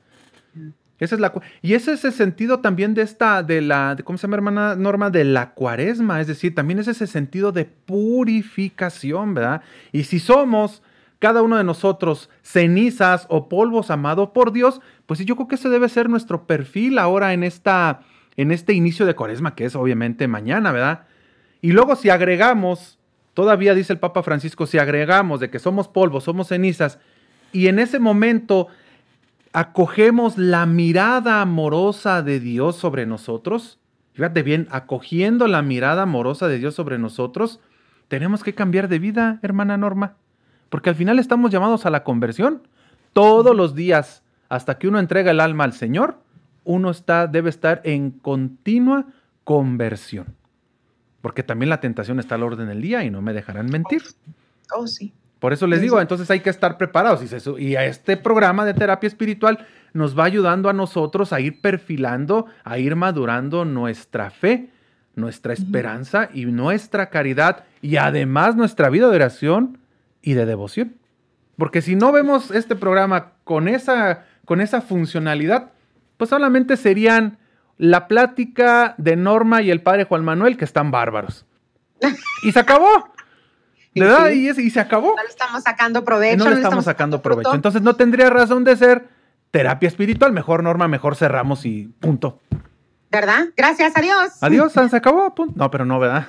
Esa 0.98 1.14
es 1.14 1.20
la, 1.20 1.32
y 1.62 1.74
ese 1.74 1.92
es 1.92 2.04
el 2.04 2.12
sentido 2.12 2.58
también 2.58 2.94
de 2.94 3.02
esta, 3.02 3.44
de 3.44 3.60
la, 3.60 3.96
¿cómo 4.02 4.18
se 4.18 4.26
llama 4.26 4.36
hermana 4.36 4.74
Norma? 4.74 5.10
De 5.10 5.22
la 5.22 5.50
cuaresma, 5.54 6.20
es 6.20 6.26
decir, 6.26 6.56
también 6.56 6.80
es 6.80 6.88
ese 6.88 7.06
sentido 7.06 7.52
de 7.52 7.66
purificación, 7.66 9.34
¿verdad? 9.34 9.62
Y 9.92 10.04
si 10.04 10.18
somos 10.18 10.82
cada 11.20 11.42
uno 11.42 11.56
de 11.56 11.62
nosotros 11.62 12.30
cenizas 12.42 13.26
o 13.28 13.48
polvos 13.48 13.92
amados 13.92 14.30
por 14.30 14.52
Dios, 14.52 14.80
pues 15.06 15.20
yo 15.24 15.36
creo 15.36 15.46
que 15.46 15.54
ese 15.54 15.68
debe 15.68 15.88
ser 15.88 16.08
nuestro 16.08 16.48
perfil 16.48 16.98
ahora 16.98 17.32
en 17.32 17.44
esta, 17.44 18.00
en 18.38 18.52
este 18.52 18.72
inicio 18.72 19.04
de 19.04 19.16
cuaresma, 19.16 19.56
que 19.56 19.64
es 19.64 19.74
obviamente 19.74 20.28
mañana, 20.28 20.70
¿verdad? 20.70 21.06
Y 21.60 21.72
luego 21.72 21.96
si 21.96 22.08
agregamos, 22.08 22.98
todavía 23.34 23.74
dice 23.74 23.92
el 23.92 23.98
Papa 23.98 24.22
Francisco, 24.22 24.64
si 24.66 24.78
agregamos 24.78 25.40
de 25.40 25.50
que 25.50 25.58
somos 25.58 25.88
polvo, 25.88 26.20
somos 26.20 26.46
cenizas, 26.46 27.00
y 27.52 27.66
en 27.66 27.80
ese 27.80 27.98
momento 27.98 28.68
acogemos 29.52 30.38
la 30.38 30.66
mirada 30.66 31.42
amorosa 31.42 32.22
de 32.22 32.38
Dios 32.38 32.76
sobre 32.76 33.06
nosotros, 33.06 33.80
fíjate 34.12 34.44
bien, 34.44 34.68
acogiendo 34.70 35.48
la 35.48 35.62
mirada 35.62 36.02
amorosa 36.02 36.46
de 36.46 36.58
Dios 36.58 36.76
sobre 36.76 36.96
nosotros, 36.96 37.58
tenemos 38.06 38.44
que 38.44 38.54
cambiar 38.54 38.86
de 38.86 39.00
vida, 39.00 39.40
hermana 39.42 39.76
Norma, 39.76 40.14
porque 40.68 40.90
al 40.90 40.96
final 40.96 41.18
estamos 41.18 41.50
llamados 41.50 41.86
a 41.86 41.90
la 41.90 42.04
conversión 42.04 42.62
todos 43.12 43.56
los 43.56 43.74
días 43.74 44.22
hasta 44.48 44.78
que 44.78 44.86
uno 44.86 45.00
entrega 45.00 45.32
el 45.32 45.40
alma 45.40 45.64
al 45.64 45.72
Señor 45.72 46.18
uno 46.68 46.90
está, 46.90 47.26
debe 47.26 47.48
estar 47.48 47.80
en 47.84 48.10
continua 48.10 49.06
conversión. 49.42 50.26
Porque 51.22 51.42
también 51.42 51.70
la 51.70 51.80
tentación 51.80 52.20
está 52.20 52.34
al 52.34 52.42
orden 52.42 52.68
del 52.68 52.82
día 52.82 53.02
y 53.04 53.10
no 53.10 53.22
me 53.22 53.32
dejarán 53.32 53.70
mentir. 53.70 54.02
Oh, 54.76 54.86
sí. 54.86 55.14
Por 55.38 55.54
eso 55.54 55.66
les 55.66 55.80
digo, 55.80 55.98
entonces 55.98 56.30
hay 56.30 56.40
que 56.40 56.50
estar 56.50 56.76
preparados. 56.76 57.22
Y, 57.22 57.64
y 57.64 57.76
a 57.76 57.86
este 57.86 58.18
programa 58.18 58.66
de 58.66 58.74
terapia 58.74 59.06
espiritual 59.06 59.66
nos 59.94 60.16
va 60.16 60.24
ayudando 60.24 60.68
a 60.68 60.74
nosotros 60.74 61.32
a 61.32 61.40
ir 61.40 61.62
perfilando, 61.62 62.44
a 62.64 62.78
ir 62.78 62.96
madurando 62.96 63.64
nuestra 63.64 64.30
fe, 64.30 64.68
nuestra 65.14 65.54
esperanza 65.54 66.28
y 66.34 66.44
nuestra 66.44 67.08
caridad 67.08 67.64
y 67.80 67.96
además 67.96 68.56
nuestra 68.56 68.90
vida 68.90 69.08
de 69.08 69.16
oración 69.16 69.78
y 70.20 70.34
de 70.34 70.44
devoción. 70.44 70.96
Porque 71.56 71.80
si 71.80 71.96
no 71.96 72.12
vemos 72.12 72.50
este 72.50 72.76
programa 72.76 73.32
con 73.44 73.68
esa, 73.68 74.26
con 74.44 74.60
esa 74.60 74.82
funcionalidad, 74.82 75.72
pues 76.18 76.28
solamente 76.28 76.76
serían 76.76 77.38
la 77.78 78.08
plática 78.08 78.94
de 78.98 79.16
Norma 79.16 79.62
y 79.62 79.70
el 79.70 79.80
padre 79.80 80.04
Juan 80.04 80.24
Manuel, 80.24 80.58
que 80.58 80.66
están 80.66 80.90
bárbaros. 80.90 81.46
Y 82.42 82.52
se 82.52 82.58
acabó. 82.58 83.08
¿Verdad? 83.94 84.30
Y, 84.30 84.50
y, 84.50 84.70
se 84.70 84.78
acabó. 84.78 85.14
No 85.16 85.22
le 85.22 85.28
estamos 85.28 85.62
sacando 85.62 86.04
provecho. 86.04 86.44
No 86.44 86.50
le 86.50 86.56
estamos, 86.56 86.84
sacando 86.84 87.22
provecho. 87.22 87.54
Entonces 87.54 87.82
no 87.82 87.96
tendría 87.96 88.30
razón 88.30 88.62
de 88.62 88.76
ser 88.76 89.08
terapia 89.50 89.88
espiritual. 89.88 90.32
Mejor 90.32 90.62
Norma, 90.62 90.86
mejor 90.86 91.16
cerramos 91.16 91.64
y 91.64 91.88
punto. 91.98 92.40
¿Verdad? 93.10 93.46
Gracias, 93.56 93.96
adiós. 93.96 94.32
Adiós, 94.40 94.72
se 94.90 94.96
acabó. 94.96 95.34
No, 95.54 95.70
pero 95.70 95.84
no, 95.84 95.98
¿verdad? 95.98 96.26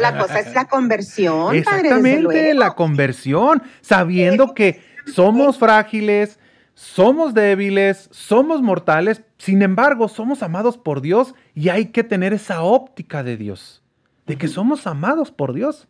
la 0.00 0.18
cosa 0.18 0.40
es 0.40 0.54
la 0.54 0.66
conversión. 0.66 1.56
Exactamente, 1.56 2.54
la 2.54 2.74
conversión, 2.74 3.62
sabiendo 3.80 4.54
que 4.54 4.84
somos 5.06 5.58
frágiles, 5.58 6.38
somos 6.74 7.34
débiles, 7.34 8.08
somos 8.10 8.62
mortales, 8.62 9.22
sin 9.38 9.62
embargo, 9.62 10.08
somos 10.08 10.42
amados 10.42 10.78
por 10.78 11.00
Dios 11.00 11.34
y 11.54 11.68
hay 11.68 11.86
que 11.86 12.04
tener 12.04 12.32
esa 12.32 12.62
óptica 12.62 13.22
de 13.22 13.36
Dios, 13.36 13.82
de 14.26 14.36
que 14.36 14.48
somos 14.48 14.86
amados 14.86 15.30
por 15.30 15.52
Dios. 15.52 15.88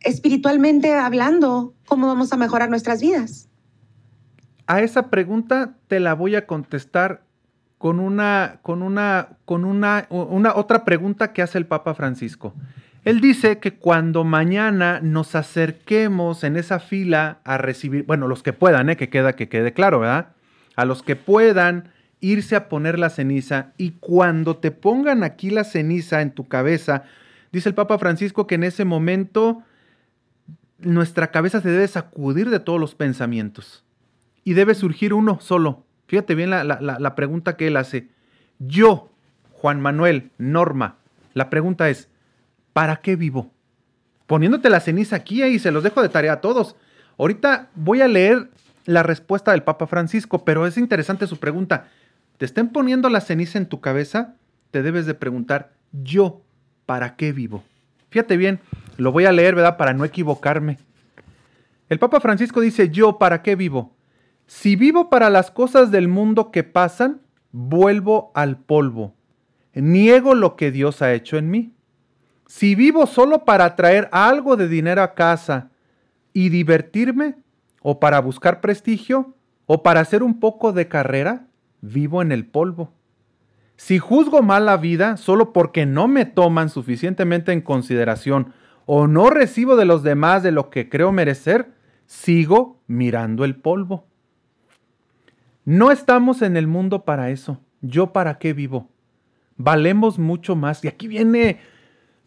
Espiritualmente 0.00 0.92
hablando, 0.94 1.74
¿cómo 1.86 2.06
vamos 2.08 2.32
a 2.32 2.36
mejorar 2.36 2.68
nuestras 2.68 3.00
vidas? 3.00 3.48
A 4.66 4.80
esa 4.80 5.08
pregunta 5.10 5.76
te 5.86 6.00
la 6.00 6.14
voy 6.14 6.34
a 6.34 6.46
contestar 6.46 7.22
con 7.78 8.00
una, 8.00 8.60
con 8.62 8.82
una, 8.82 9.36
con 9.44 9.64
una, 9.64 10.06
una 10.10 10.54
otra 10.54 10.84
pregunta 10.84 11.32
que 11.32 11.42
hace 11.42 11.58
el 11.58 11.66
Papa 11.66 11.94
Francisco. 11.94 12.54
Él 13.04 13.20
dice 13.20 13.58
que 13.58 13.74
cuando 13.74 14.24
mañana 14.24 15.00
nos 15.00 15.34
acerquemos 15.34 16.44
en 16.44 16.56
esa 16.56 16.78
fila 16.78 17.38
a 17.44 17.58
recibir, 17.58 18.04
bueno, 18.04 18.28
los 18.28 18.42
que 18.42 18.52
puedan, 18.52 18.90
¿eh? 18.90 18.96
que 18.96 19.08
queda, 19.08 19.34
que 19.34 19.48
quede 19.48 19.72
claro, 19.72 20.00
¿verdad? 20.00 20.28
A 20.76 20.84
los 20.84 21.02
que 21.02 21.16
puedan 21.16 21.90
irse 22.20 22.54
a 22.54 22.68
poner 22.68 22.98
la 22.98 23.10
ceniza 23.10 23.72
y 23.76 23.92
cuando 23.92 24.56
te 24.56 24.70
pongan 24.70 25.24
aquí 25.24 25.50
la 25.50 25.64
ceniza 25.64 26.22
en 26.22 26.30
tu 26.30 26.46
cabeza, 26.46 27.02
dice 27.50 27.68
el 27.68 27.74
Papa 27.74 27.98
Francisco 27.98 28.46
que 28.46 28.54
en 28.54 28.62
ese 28.62 28.84
momento 28.84 29.62
nuestra 30.78 31.32
cabeza 31.32 31.60
se 31.60 31.70
debe 31.70 31.88
sacudir 31.88 32.50
de 32.50 32.60
todos 32.60 32.78
los 32.78 32.94
pensamientos 32.94 33.84
y 34.44 34.54
debe 34.54 34.74
surgir 34.74 35.12
uno 35.12 35.40
solo, 35.40 35.84
Fíjate 36.12 36.34
bien 36.34 36.50
la, 36.50 37.14
pregunta 37.14 37.56
que 37.56 37.68
él 37.68 37.76
hace. 37.78 38.08
Yo, 38.58 39.10
Juan 39.50 39.80
Manuel, 39.80 40.30
Norma, 40.36 40.98
la 41.32 41.48
pregunta 41.48 41.88
es, 41.88 42.10
¿para 42.72 42.96
qué 42.96 43.16
vivo? 43.16 43.50
Poniéndote 44.26 44.70
la 44.70 44.80
ceniza 44.80 45.16
aquí 45.16 45.42
y 45.42 45.58
se 45.58 45.70
los 45.70 45.82
dejo 45.82 46.02
de 46.02 46.08
tarea 46.08 46.34
a 46.34 46.40
todos. 46.40 46.76
Ahorita 47.18 47.68
voy 47.74 48.00
a 48.00 48.08
leer 48.08 48.50
la 48.84 49.02
respuesta 49.02 49.52
del 49.52 49.62
Papa 49.62 49.86
Francisco, 49.86 50.44
pero 50.44 50.66
es 50.66 50.78
interesante 50.78 51.26
su 51.26 51.38
pregunta. 51.38 51.88
Te 52.38 52.44
estén 52.44 52.70
poniendo 52.70 53.08
la 53.08 53.20
ceniza 53.20 53.58
en 53.58 53.66
tu 53.66 53.80
cabeza, 53.80 54.34
te 54.70 54.82
debes 54.82 55.06
de 55.06 55.14
preguntar, 55.14 55.72
yo, 55.92 56.42
¿para 56.86 57.16
qué 57.16 57.32
vivo? 57.32 57.62
Fíjate 58.10 58.36
bien, 58.36 58.60
lo 58.96 59.12
voy 59.12 59.26
a 59.26 59.32
leer, 59.32 59.54
¿verdad? 59.54 59.76
Para 59.76 59.92
no 59.92 60.04
equivocarme. 60.04 60.78
El 61.88 61.98
Papa 61.98 62.20
Francisco 62.20 62.60
dice, 62.60 62.88
yo, 62.88 63.18
¿para 63.18 63.42
qué 63.42 63.54
vivo? 63.54 63.94
Si 64.46 64.76
vivo 64.76 65.10
para 65.10 65.30
las 65.30 65.50
cosas 65.50 65.90
del 65.90 66.08
mundo 66.08 66.50
que 66.50 66.64
pasan, 66.64 67.20
vuelvo 67.52 68.32
al 68.34 68.56
polvo. 68.56 69.14
Niego 69.74 70.34
lo 70.34 70.56
que 70.56 70.70
Dios 70.70 71.02
ha 71.02 71.12
hecho 71.12 71.36
en 71.38 71.50
mí. 71.50 71.72
Si 72.54 72.74
vivo 72.74 73.06
solo 73.06 73.46
para 73.46 73.76
traer 73.76 74.10
algo 74.12 74.58
de 74.58 74.68
dinero 74.68 75.02
a 75.02 75.14
casa 75.14 75.70
y 76.34 76.50
divertirme, 76.50 77.36
o 77.80 77.98
para 77.98 78.20
buscar 78.20 78.60
prestigio, 78.60 79.34
o 79.64 79.82
para 79.82 80.00
hacer 80.00 80.22
un 80.22 80.38
poco 80.38 80.74
de 80.74 80.86
carrera, 80.86 81.46
vivo 81.80 82.20
en 82.20 82.30
el 82.30 82.44
polvo. 82.44 82.92
Si 83.76 83.98
juzgo 83.98 84.42
mal 84.42 84.66
la 84.66 84.76
vida 84.76 85.16
solo 85.16 85.54
porque 85.54 85.86
no 85.86 86.08
me 86.08 86.26
toman 86.26 86.68
suficientemente 86.68 87.52
en 87.52 87.62
consideración 87.62 88.52
o 88.84 89.06
no 89.06 89.30
recibo 89.30 89.74
de 89.74 89.86
los 89.86 90.02
demás 90.02 90.42
de 90.42 90.52
lo 90.52 90.68
que 90.68 90.90
creo 90.90 91.10
merecer, 91.10 91.72
sigo 92.04 92.82
mirando 92.86 93.46
el 93.46 93.56
polvo. 93.56 94.04
No 95.64 95.90
estamos 95.90 96.42
en 96.42 96.58
el 96.58 96.66
mundo 96.66 97.06
para 97.06 97.30
eso. 97.30 97.60
¿Yo 97.80 98.12
para 98.12 98.38
qué 98.38 98.52
vivo? 98.52 98.90
Valemos 99.56 100.18
mucho 100.18 100.54
más. 100.54 100.84
Y 100.84 100.88
aquí 100.88 101.08
viene, 101.08 101.60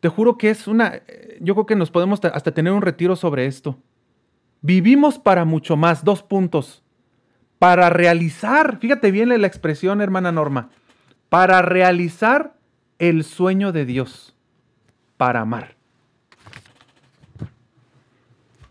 te 0.05 0.09
juro 0.09 0.37
que 0.37 0.51
es 0.51 0.67
una, 0.67 1.01
yo 1.39 1.55
creo 1.55 1.65
que 1.65 1.75
nos 1.75 1.89
podemos 1.89 2.23
hasta 2.23 2.51
tener 2.51 2.71
un 2.71 2.83
retiro 2.83 3.15
sobre 3.15 3.47
esto. 3.47 3.79
Vivimos 4.61 5.17
para 5.17 5.45
mucho 5.45 5.77
más. 5.77 6.03
Dos 6.03 6.21
puntos. 6.21 6.83
Para 7.57 7.89
realizar, 7.89 8.77
fíjate 8.77 9.09
bien 9.09 9.29
la 9.29 9.47
expresión, 9.47 10.01
hermana 10.01 10.31
Norma, 10.31 10.69
para 11.27 11.63
realizar 11.63 12.53
el 12.99 13.23
sueño 13.23 13.71
de 13.71 13.87
Dios, 13.87 14.35
para 15.17 15.41
amar. 15.41 15.75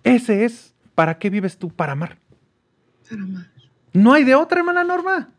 Ese 0.04 0.44
es, 0.44 0.72
¿para 0.94 1.18
qué 1.18 1.30
vives 1.30 1.58
tú? 1.58 1.68
Para 1.68 1.94
amar. 1.94 2.16
Para 3.10 3.24
amar. 3.24 3.46
No 3.92 4.12
hay 4.12 4.22
de 4.22 4.36
otra, 4.36 4.60
hermana 4.60 4.84
Norma. 4.84 5.30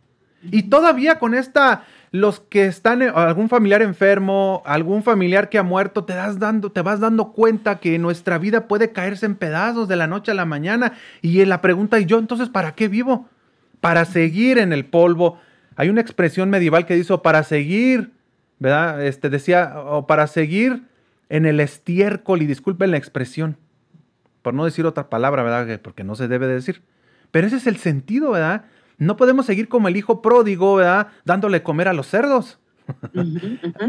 Y 0.42 0.64
todavía 0.64 1.20
con 1.20 1.34
esta, 1.34 1.86
los 2.16 2.40
que 2.40 2.66
están, 2.66 3.02
algún 3.02 3.50
familiar 3.50 3.82
enfermo, 3.82 4.64
algún 4.66 5.04
familiar 5.04 5.50
que 5.50 5.58
ha 5.58 5.64
muerto, 5.64 6.06
te, 6.06 6.14
das 6.14 6.40
dando, 6.40 6.72
te 6.72 6.82
vas 6.82 7.02
dando 7.02 7.34
cuenta 7.34 7.80
que 7.80 8.00
nuestra 8.00 8.38
vida 8.38 8.68
puede 8.68 8.92
caerse 8.92 9.26
en 9.26 9.36
pedazos 9.36 9.88
de 9.88 9.98
la 9.98 10.08
noche 10.08 10.32
a 10.32 10.36
la 10.36 10.46
mañana. 10.46 10.94
Y 11.22 11.44
la 11.44 11.62
pregunta, 11.62 12.00
¿y 12.00 12.06
yo 12.06 12.18
entonces 12.18 12.48
para 12.48 12.74
qué 12.74 12.88
vivo? 12.88 13.28
Para 13.82 14.06
seguir 14.06 14.58
en 14.60 14.72
el 14.72 14.86
polvo. 14.86 15.40
Hay 15.76 15.90
una 15.90 16.00
expresión 16.00 16.50
medieval 16.50 16.86
que 16.86 16.96
dice, 16.96 17.18
para 17.18 17.44
seguir, 17.44 18.14
¿verdad? 18.60 19.06
Este 19.06 19.30
decía, 19.30 19.74
o 19.76 20.08
para 20.08 20.28
seguir 20.28 20.84
en 21.28 21.46
el 21.46 21.60
estiércol, 21.60 22.42
y 22.42 22.46
disculpen 22.46 22.92
la 22.92 22.98
expresión, 22.98 23.58
por 24.42 24.54
no 24.54 24.64
decir 24.64 24.86
otra 24.86 25.10
palabra, 25.10 25.44
¿verdad? 25.44 25.82
Porque 25.82 26.06
no 26.06 26.16
se 26.16 26.30
debe 26.30 26.48
decir 26.48 26.82
pero 27.36 27.48
ese 27.48 27.58
es 27.58 27.68
el 27.68 27.76
sentido, 27.76 28.32
¿verdad? 28.32 28.64
No 28.98 29.18
podemos 29.18 29.46
seguir 29.46 29.68
como 29.68 29.88
el 29.88 29.98
hijo 29.98 30.22
pródigo, 30.22 30.76
¿verdad? 30.76 31.08
Dándole 31.26 31.64
comer 31.64 31.88
a 31.88 31.94
los 31.94 32.08
cerdos. 32.08 32.60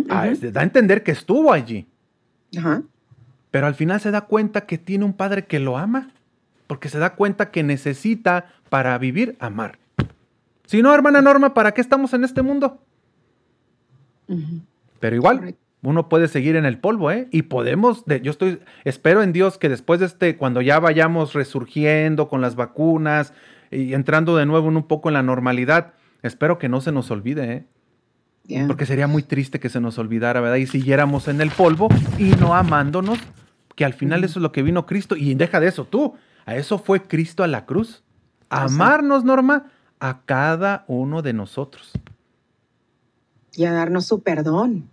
Ah, 0.08 0.30
da 0.40 0.60
a 0.60 0.64
entender 0.64 1.02
que 1.02 1.12
estuvo 1.12 1.52
allí. 1.52 1.86
Pero 3.50 3.66
al 3.66 3.74
final 3.74 4.00
se 4.00 4.10
da 4.10 4.22
cuenta 4.22 4.66
que 4.66 4.78
tiene 4.78 5.04
un 5.04 5.12
padre 5.12 5.44
que 5.44 5.60
lo 5.60 5.76
ama, 5.76 6.10
porque 6.66 6.88
se 6.88 6.98
da 6.98 7.14
cuenta 7.14 7.50
que 7.50 7.62
necesita 7.62 8.46
para 8.70 8.96
vivir 8.98 9.36
amar. 9.38 9.78
Si 10.64 10.82
no, 10.82 10.94
hermana 10.94 11.20
Norma, 11.20 11.54
¿para 11.54 11.72
qué 11.72 11.80
estamos 11.80 12.14
en 12.14 12.24
este 12.24 12.42
mundo? 12.42 12.80
Pero 14.98 15.16
igual, 15.16 15.54
uno 15.82 16.08
puede 16.08 16.28
seguir 16.28 16.56
en 16.56 16.64
el 16.64 16.78
polvo, 16.78 17.10
¿eh? 17.10 17.28
Y 17.30 17.42
podemos, 17.42 18.04
yo 18.22 18.30
estoy, 18.30 18.60
espero 18.84 19.22
en 19.22 19.32
Dios 19.32 19.58
que 19.58 19.68
después 19.68 20.00
de 20.00 20.06
este, 20.06 20.36
cuando 20.36 20.60
ya 20.60 20.80
vayamos 20.80 21.34
resurgiendo 21.34 22.28
con 22.28 22.40
las 22.40 22.56
vacunas 22.56 23.32
y 23.76 23.94
entrando 23.94 24.36
de 24.36 24.46
nuevo 24.46 24.68
en 24.68 24.76
un 24.76 24.86
poco 24.86 25.08
en 25.08 25.14
la 25.14 25.22
normalidad, 25.22 25.92
espero 26.22 26.58
que 26.58 26.68
no 26.68 26.80
se 26.80 26.92
nos 26.92 27.10
olvide, 27.10 27.52
¿eh? 27.52 27.66
Porque 28.66 28.86
sería 28.86 29.08
muy 29.08 29.22
triste 29.24 29.58
que 29.58 29.68
se 29.68 29.80
nos 29.80 29.98
olvidara, 29.98 30.40
¿verdad? 30.40 30.56
Y 30.56 30.66
siguiéramos 30.66 31.26
en 31.26 31.40
el 31.40 31.50
polvo 31.50 31.88
y 32.16 32.30
no 32.36 32.54
amándonos, 32.54 33.18
que 33.74 33.84
al 33.84 33.92
final 33.92 34.22
eso 34.22 34.38
es 34.38 34.42
lo 34.42 34.52
que 34.52 34.62
vino 34.62 34.86
Cristo. 34.86 35.16
Y 35.16 35.34
deja 35.34 35.58
de 35.58 35.66
eso 35.66 35.84
tú, 35.84 36.14
a 36.44 36.54
eso 36.54 36.78
fue 36.78 37.02
Cristo 37.02 37.42
a 37.42 37.48
la 37.48 37.66
cruz. 37.66 38.04
Amarnos, 38.48 39.24
Norma, 39.24 39.66
a 39.98 40.20
cada 40.24 40.84
uno 40.86 41.22
de 41.22 41.32
nosotros. 41.32 41.90
Y 43.52 43.64
a 43.64 43.72
darnos 43.72 44.06
su 44.06 44.22
perdón. 44.22 44.88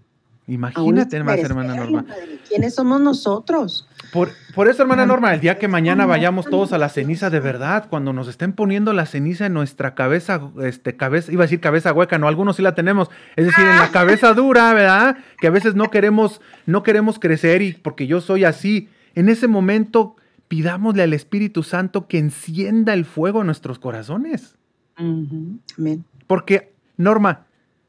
Imagínate 0.47 1.23
más, 1.23 1.39
hermana 1.39 1.75
Norma. 1.75 2.05
¿Quiénes 2.49 2.75
somos 2.75 2.99
nosotros? 2.99 3.87
Por, 4.11 4.29
por, 4.53 4.67
eso, 4.67 4.81
hermana 4.83 5.05
Norma, 5.05 5.33
el 5.33 5.39
día 5.39 5.57
que 5.57 5.69
mañana 5.69 6.05
vayamos 6.05 6.45
todos 6.47 6.73
a 6.73 6.77
la 6.77 6.89
ceniza 6.89 7.29
de 7.29 7.39
verdad, 7.39 7.87
cuando 7.89 8.11
nos 8.11 8.27
estén 8.27 8.51
poniendo 8.51 8.91
la 8.91 9.05
ceniza 9.05 9.45
en 9.45 9.53
nuestra 9.53 9.95
cabeza, 9.95 10.41
este, 10.61 10.97
cabeza, 10.97 11.31
iba 11.31 11.43
a 11.43 11.45
decir 11.45 11.61
cabeza 11.61 11.93
hueca, 11.93 12.17
no, 12.17 12.27
algunos 12.27 12.57
sí 12.57 12.61
la 12.61 12.75
tenemos, 12.75 13.09
es 13.37 13.45
decir, 13.45 13.63
en 13.65 13.77
la 13.77 13.91
cabeza 13.91 14.33
dura, 14.33 14.73
¿verdad? 14.73 15.17
Que 15.39 15.47
a 15.47 15.51
veces 15.51 15.75
no 15.75 15.89
queremos, 15.89 16.41
no 16.65 16.83
queremos 16.83 17.19
crecer 17.19 17.61
y 17.61 17.73
porque 17.73 18.05
yo 18.05 18.19
soy 18.19 18.43
así. 18.43 18.89
En 19.15 19.29
ese 19.29 19.47
momento, 19.47 20.17
pidámosle 20.49 21.03
al 21.03 21.13
Espíritu 21.13 21.63
Santo 21.63 22.07
que 22.07 22.17
encienda 22.17 22.93
el 22.93 23.05
fuego 23.05 23.41
en 23.41 23.45
nuestros 23.45 23.79
corazones. 23.79 24.55
Amén. 24.97 26.03
Porque, 26.27 26.73
Norma, 26.97 27.45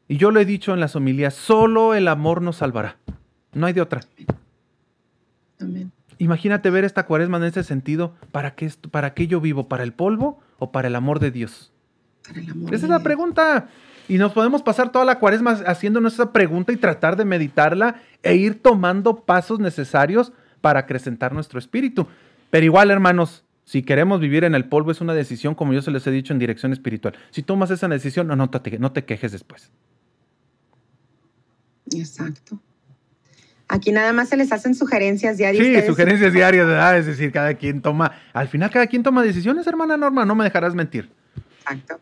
y 0.08 0.16
yo 0.16 0.30
lo 0.30 0.40
he 0.40 0.44
dicho 0.44 0.72
en 0.74 0.80
las 0.80 0.96
homilías, 0.96 1.34
solo 1.34 1.94
el 1.94 2.08
amor 2.08 2.42
nos 2.42 2.56
salvará. 2.56 2.98
No 3.52 3.66
hay 3.66 3.72
de 3.72 3.80
otra. 3.80 4.00
Amén. 5.60 5.92
Imagínate 6.18 6.70
ver 6.70 6.84
esta 6.84 7.06
cuaresma 7.06 7.38
en 7.38 7.44
ese 7.44 7.64
sentido. 7.64 8.14
¿Para 8.30 8.54
qué, 8.54 8.70
¿Para 8.90 9.14
qué 9.14 9.26
yo 9.26 9.40
vivo? 9.40 9.68
¿Para 9.68 9.82
el 9.82 9.92
polvo 9.92 10.40
o 10.58 10.72
para 10.72 10.88
el 10.88 10.96
amor 10.96 11.20
de 11.20 11.30
Dios? 11.30 11.72
Esa 12.70 12.86
es 12.86 12.88
la 12.88 13.02
pregunta. 13.02 13.68
Y 14.08 14.18
nos 14.18 14.32
podemos 14.32 14.62
pasar 14.62 14.92
toda 14.92 15.04
la 15.04 15.18
cuaresma 15.18 15.52
haciendo 15.66 16.06
esa 16.06 16.32
pregunta 16.32 16.72
y 16.72 16.76
tratar 16.76 17.16
de 17.16 17.24
meditarla 17.24 18.02
e 18.22 18.34
ir 18.34 18.62
tomando 18.62 19.24
pasos 19.24 19.60
necesarios 19.60 20.32
para 20.60 20.80
acrecentar 20.80 21.32
nuestro 21.32 21.58
espíritu. 21.58 22.06
Pero 22.50 22.66
igual, 22.66 22.90
hermanos, 22.90 23.44
si 23.64 23.82
queremos 23.82 24.20
vivir 24.20 24.44
en 24.44 24.54
el 24.54 24.66
polvo 24.66 24.90
es 24.90 25.00
una 25.00 25.14
decisión, 25.14 25.54
como 25.54 25.72
yo 25.72 25.80
se 25.80 25.90
les 25.90 26.06
he 26.06 26.10
dicho, 26.10 26.32
en 26.32 26.38
dirección 26.38 26.72
espiritual. 26.72 27.14
Si 27.30 27.42
tomas 27.42 27.70
esa 27.70 27.88
decisión, 27.88 28.26
no, 28.26 28.36
no, 28.36 28.50
te, 28.50 28.78
no 28.78 28.92
te 28.92 29.04
quejes 29.04 29.32
después. 29.32 29.72
Exacto. 31.92 32.60
Aquí 33.68 33.92
nada 33.92 34.12
más 34.12 34.28
se 34.28 34.36
les 34.36 34.52
hacen 34.52 34.74
sugerencias 34.74 35.38
diarias. 35.38 35.64
Sí, 35.64 35.86
sugerencias 35.86 36.32
diarias, 36.32 36.66
¿verdad? 36.66 36.98
Es 36.98 37.06
decir, 37.06 37.32
cada 37.32 37.54
quien 37.54 37.80
toma, 37.80 38.12
al 38.32 38.48
final 38.48 38.70
cada 38.70 38.86
quien 38.86 39.02
toma 39.02 39.22
decisiones, 39.22 39.66
hermana 39.66 39.96
Norma, 39.96 40.24
no 40.24 40.34
me 40.34 40.44
dejarás 40.44 40.74
mentir. 40.74 41.10
Exacto. 41.60 42.00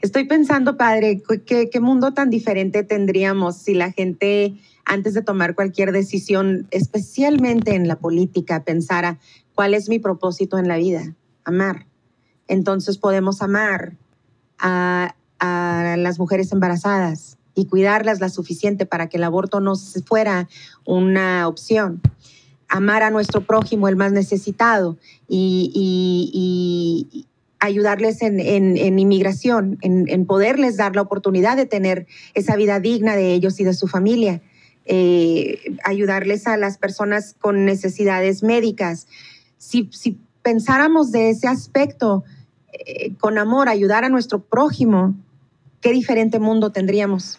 Estoy 0.00 0.24
pensando, 0.24 0.78
padre, 0.78 1.22
¿qué, 1.44 1.68
qué 1.68 1.80
mundo 1.80 2.14
tan 2.14 2.30
diferente 2.30 2.82
tendríamos 2.82 3.58
si 3.58 3.74
la 3.74 3.92
gente, 3.92 4.54
antes 4.86 5.12
de 5.12 5.20
tomar 5.20 5.54
cualquier 5.54 5.92
decisión, 5.92 6.66
especialmente 6.70 7.74
en 7.74 7.88
la 7.88 7.96
política, 7.96 8.64
pensara, 8.64 9.18
¿cuál 9.54 9.74
es 9.74 9.90
mi 9.90 9.98
propósito 9.98 10.58
en 10.58 10.66
la 10.66 10.78
vida? 10.78 11.14
Amar. 11.44 11.86
Entonces 12.48 12.96
podemos 12.96 13.42
amar 13.42 13.92
a, 14.58 15.14
a 15.40 15.96
las 15.98 16.18
mujeres 16.18 16.52
embarazadas, 16.52 17.36
y 17.54 17.66
cuidarlas 17.66 18.20
la 18.20 18.28
suficiente 18.28 18.86
para 18.86 19.08
que 19.08 19.16
el 19.16 19.24
aborto 19.24 19.60
no 19.60 19.74
fuera 20.06 20.48
una 20.84 21.46
opción. 21.48 22.00
Amar 22.68 23.02
a 23.02 23.10
nuestro 23.10 23.42
prójimo, 23.42 23.88
el 23.88 23.96
más 23.96 24.12
necesitado, 24.12 24.96
y, 25.28 27.26
ayudarles 27.58 28.22
en, 28.22 28.40
inmigración, 28.76 29.78
en, 29.82 30.26
poderles 30.26 30.76
dar 30.76 30.96
la 30.96 31.02
oportunidad 31.02 31.56
de 31.56 31.66
tener 31.66 32.08
esa 32.34 32.56
vida 32.56 32.80
digna 32.80 33.14
de 33.14 33.34
ellos 33.34 33.60
y 33.60 33.64
de 33.64 33.72
su 33.72 33.86
familia. 33.86 34.42
Eh, 34.84 35.60
ayudarles 35.84 36.48
a 36.48 36.56
las 36.56 36.76
personas 36.76 37.36
con 37.38 37.64
necesidades 37.64 38.42
médicas. 38.42 39.06
Si, 39.58 39.88
pensáramos 40.42 41.12
de 41.12 41.30
ese 41.30 41.46
aspecto, 41.46 42.24
eh, 42.72 43.14
con 43.20 43.38
amor, 43.38 43.68
ayudar 43.68 44.02
a 44.02 44.08
nuestro 44.08 44.40
prójimo, 44.40 45.14
qué 45.80 45.92
diferente 45.92 46.40
mundo 46.40 46.72
tendríamos. 46.72 47.38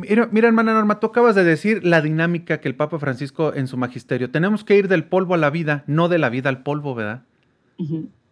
Mira, 0.00 0.28
mira, 0.32 0.48
hermana 0.48 0.72
Norma, 0.72 1.00
tú 1.00 1.08
acabas 1.08 1.34
de 1.34 1.44
decir 1.44 1.84
la 1.84 2.00
dinámica 2.00 2.60
que 2.60 2.68
el 2.68 2.74
Papa 2.74 2.98
Francisco 2.98 3.54
en 3.54 3.66
su 3.66 3.76
magisterio. 3.76 4.30
Tenemos 4.30 4.64
que 4.64 4.76
ir 4.76 4.88
del 4.88 5.04
polvo 5.04 5.34
a 5.34 5.38
la 5.38 5.50
vida, 5.50 5.84
no 5.86 6.08
de 6.08 6.18
la 6.18 6.28
vida 6.28 6.48
al 6.48 6.62
polvo, 6.62 6.94
¿verdad? 6.94 7.22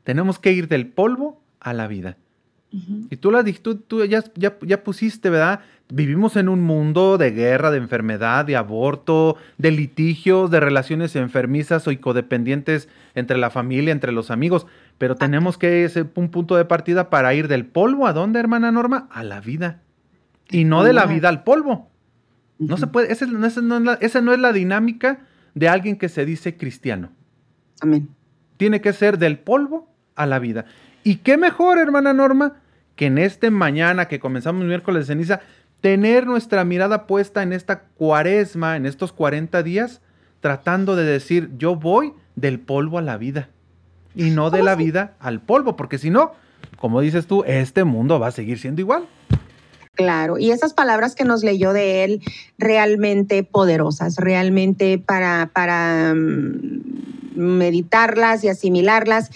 Tenemos 0.04 0.38
que 0.38 0.52
ir 0.52 0.68
del 0.68 0.86
polvo 0.86 1.40
a 1.60 1.72
la 1.72 1.86
vida. 1.86 2.16
Y 3.10 3.16
tú, 3.16 3.30
la, 3.30 3.42
tú, 3.44 3.76
tú 3.76 4.04
ya, 4.04 4.22
ya, 4.34 4.58
ya, 4.60 4.84
pusiste, 4.84 5.30
¿verdad? 5.30 5.60
Vivimos 5.88 6.36
en 6.36 6.50
un 6.50 6.60
mundo 6.60 7.16
de 7.16 7.30
guerra, 7.30 7.70
de 7.70 7.78
enfermedad, 7.78 8.44
de 8.44 8.56
aborto, 8.56 9.36
de 9.56 9.70
litigios, 9.70 10.50
de 10.50 10.60
relaciones 10.60 11.16
enfermizas 11.16 11.88
o 11.88 12.00
codependientes 12.00 12.90
entre 13.14 13.38
la 13.38 13.48
familia, 13.48 13.92
entre 13.92 14.12
los 14.12 14.30
amigos. 14.30 14.66
Pero 14.98 15.14
tenemos 15.14 15.56
que 15.56 15.88
ser 15.88 16.08
un 16.14 16.28
punto 16.28 16.56
de 16.56 16.66
partida 16.66 17.08
para 17.08 17.32
ir 17.32 17.48
del 17.48 17.64
polvo 17.64 18.06
a 18.06 18.12
dónde, 18.12 18.38
hermana 18.38 18.70
Norma? 18.70 19.08
A 19.10 19.24
la 19.24 19.40
vida 19.40 19.80
y 20.50 20.64
no 20.64 20.84
de 20.84 20.92
la 20.92 21.06
vida 21.06 21.28
al 21.28 21.44
polvo. 21.44 21.90
No 22.58 22.76
se 22.76 22.86
puede, 22.86 23.12
esa, 23.12 23.26
no 23.26 23.46
es 23.46 24.38
la, 24.38 24.52
dinámica 24.52 25.20
de 25.54 25.68
alguien 25.68 25.96
que 25.96 26.08
se 26.08 26.24
dice 26.24 26.56
cristiano. 26.56 27.10
Amén. 27.80 28.08
Tiene 28.56 28.80
que 28.80 28.92
ser 28.92 29.18
del 29.18 29.38
polvo 29.38 29.88
a 30.16 30.26
la 30.26 30.38
vida. 30.38 30.64
Y 31.04 31.16
qué 31.16 31.36
mejor, 31.36 31.78
hermana 31.78 32.12
Norma, 32.12 32.56
que 32.96 33.06
en 33.06 33.18
este 33.18 33.50
mañana 33.50 34.08
que 34.08 34.18
comenzamos 34.18 34.64
miércoles 34.64 35.06
de 35.06 35.14
ceniza, 35.14 35.40
tener 35.80 36.26
nuestra 36.26 36.64
mirada 36.64 37.06
puesta 37.06 37.44
en 37.44 37.52
esta 37.52 37.82
cuaresma, 37.82 38.76
en 38.76 38.86
estos 38.86 39.12
40 39.12 39.62
días, 39.62 40.00
tratando 40.40 40.96
de 40.96 41.04
decir, 41.04 41.50
yo 41.56 41.76
voy 41.76 42.14
del 42.34 42.58
polvo 42.58 42.98
a 42.98 43.02
la 43.02 43.16
vida 43.16 43.50
y 44.16 44.30
no 44.30 44.50
de 44.50 44.62
la 44.64 44.74
vida 44.74 45.14
al 45.20 45.40
polvo, 45.40 45.76
porque 45.76 45.98
si 45.98 46.10
no, 46.10 46.32
como 46.76 47.00
dices 47.00 47.26
tú, 47.28 47.44
este 47.46 47.84
mundo 47.84 48.18
va 48.18 48.28
a 48.28 48.32
seguir 48.32 48.58
siendo 48.58 48.80
igual. 48.80 49.04
Claro, 49.98 50.38
y 50.38 50.52
esas 50.52 50.74
palabras 50.74 51.16
que 51.16 51.24
nos 51.24 51.42
leyó 51.42 51.72
de 51.72 52.04
él 52.04 52.22
realmente 52.56 53.42
poderosas, 53.42 54.14
realmente 54.14 54.96
para, 54.96 55.50
para 55.52 56.14
mm, 56.14 57.34
meditarlas 57.34 58.44
y 58.44 58.48
asimilarlas 58.48 59.32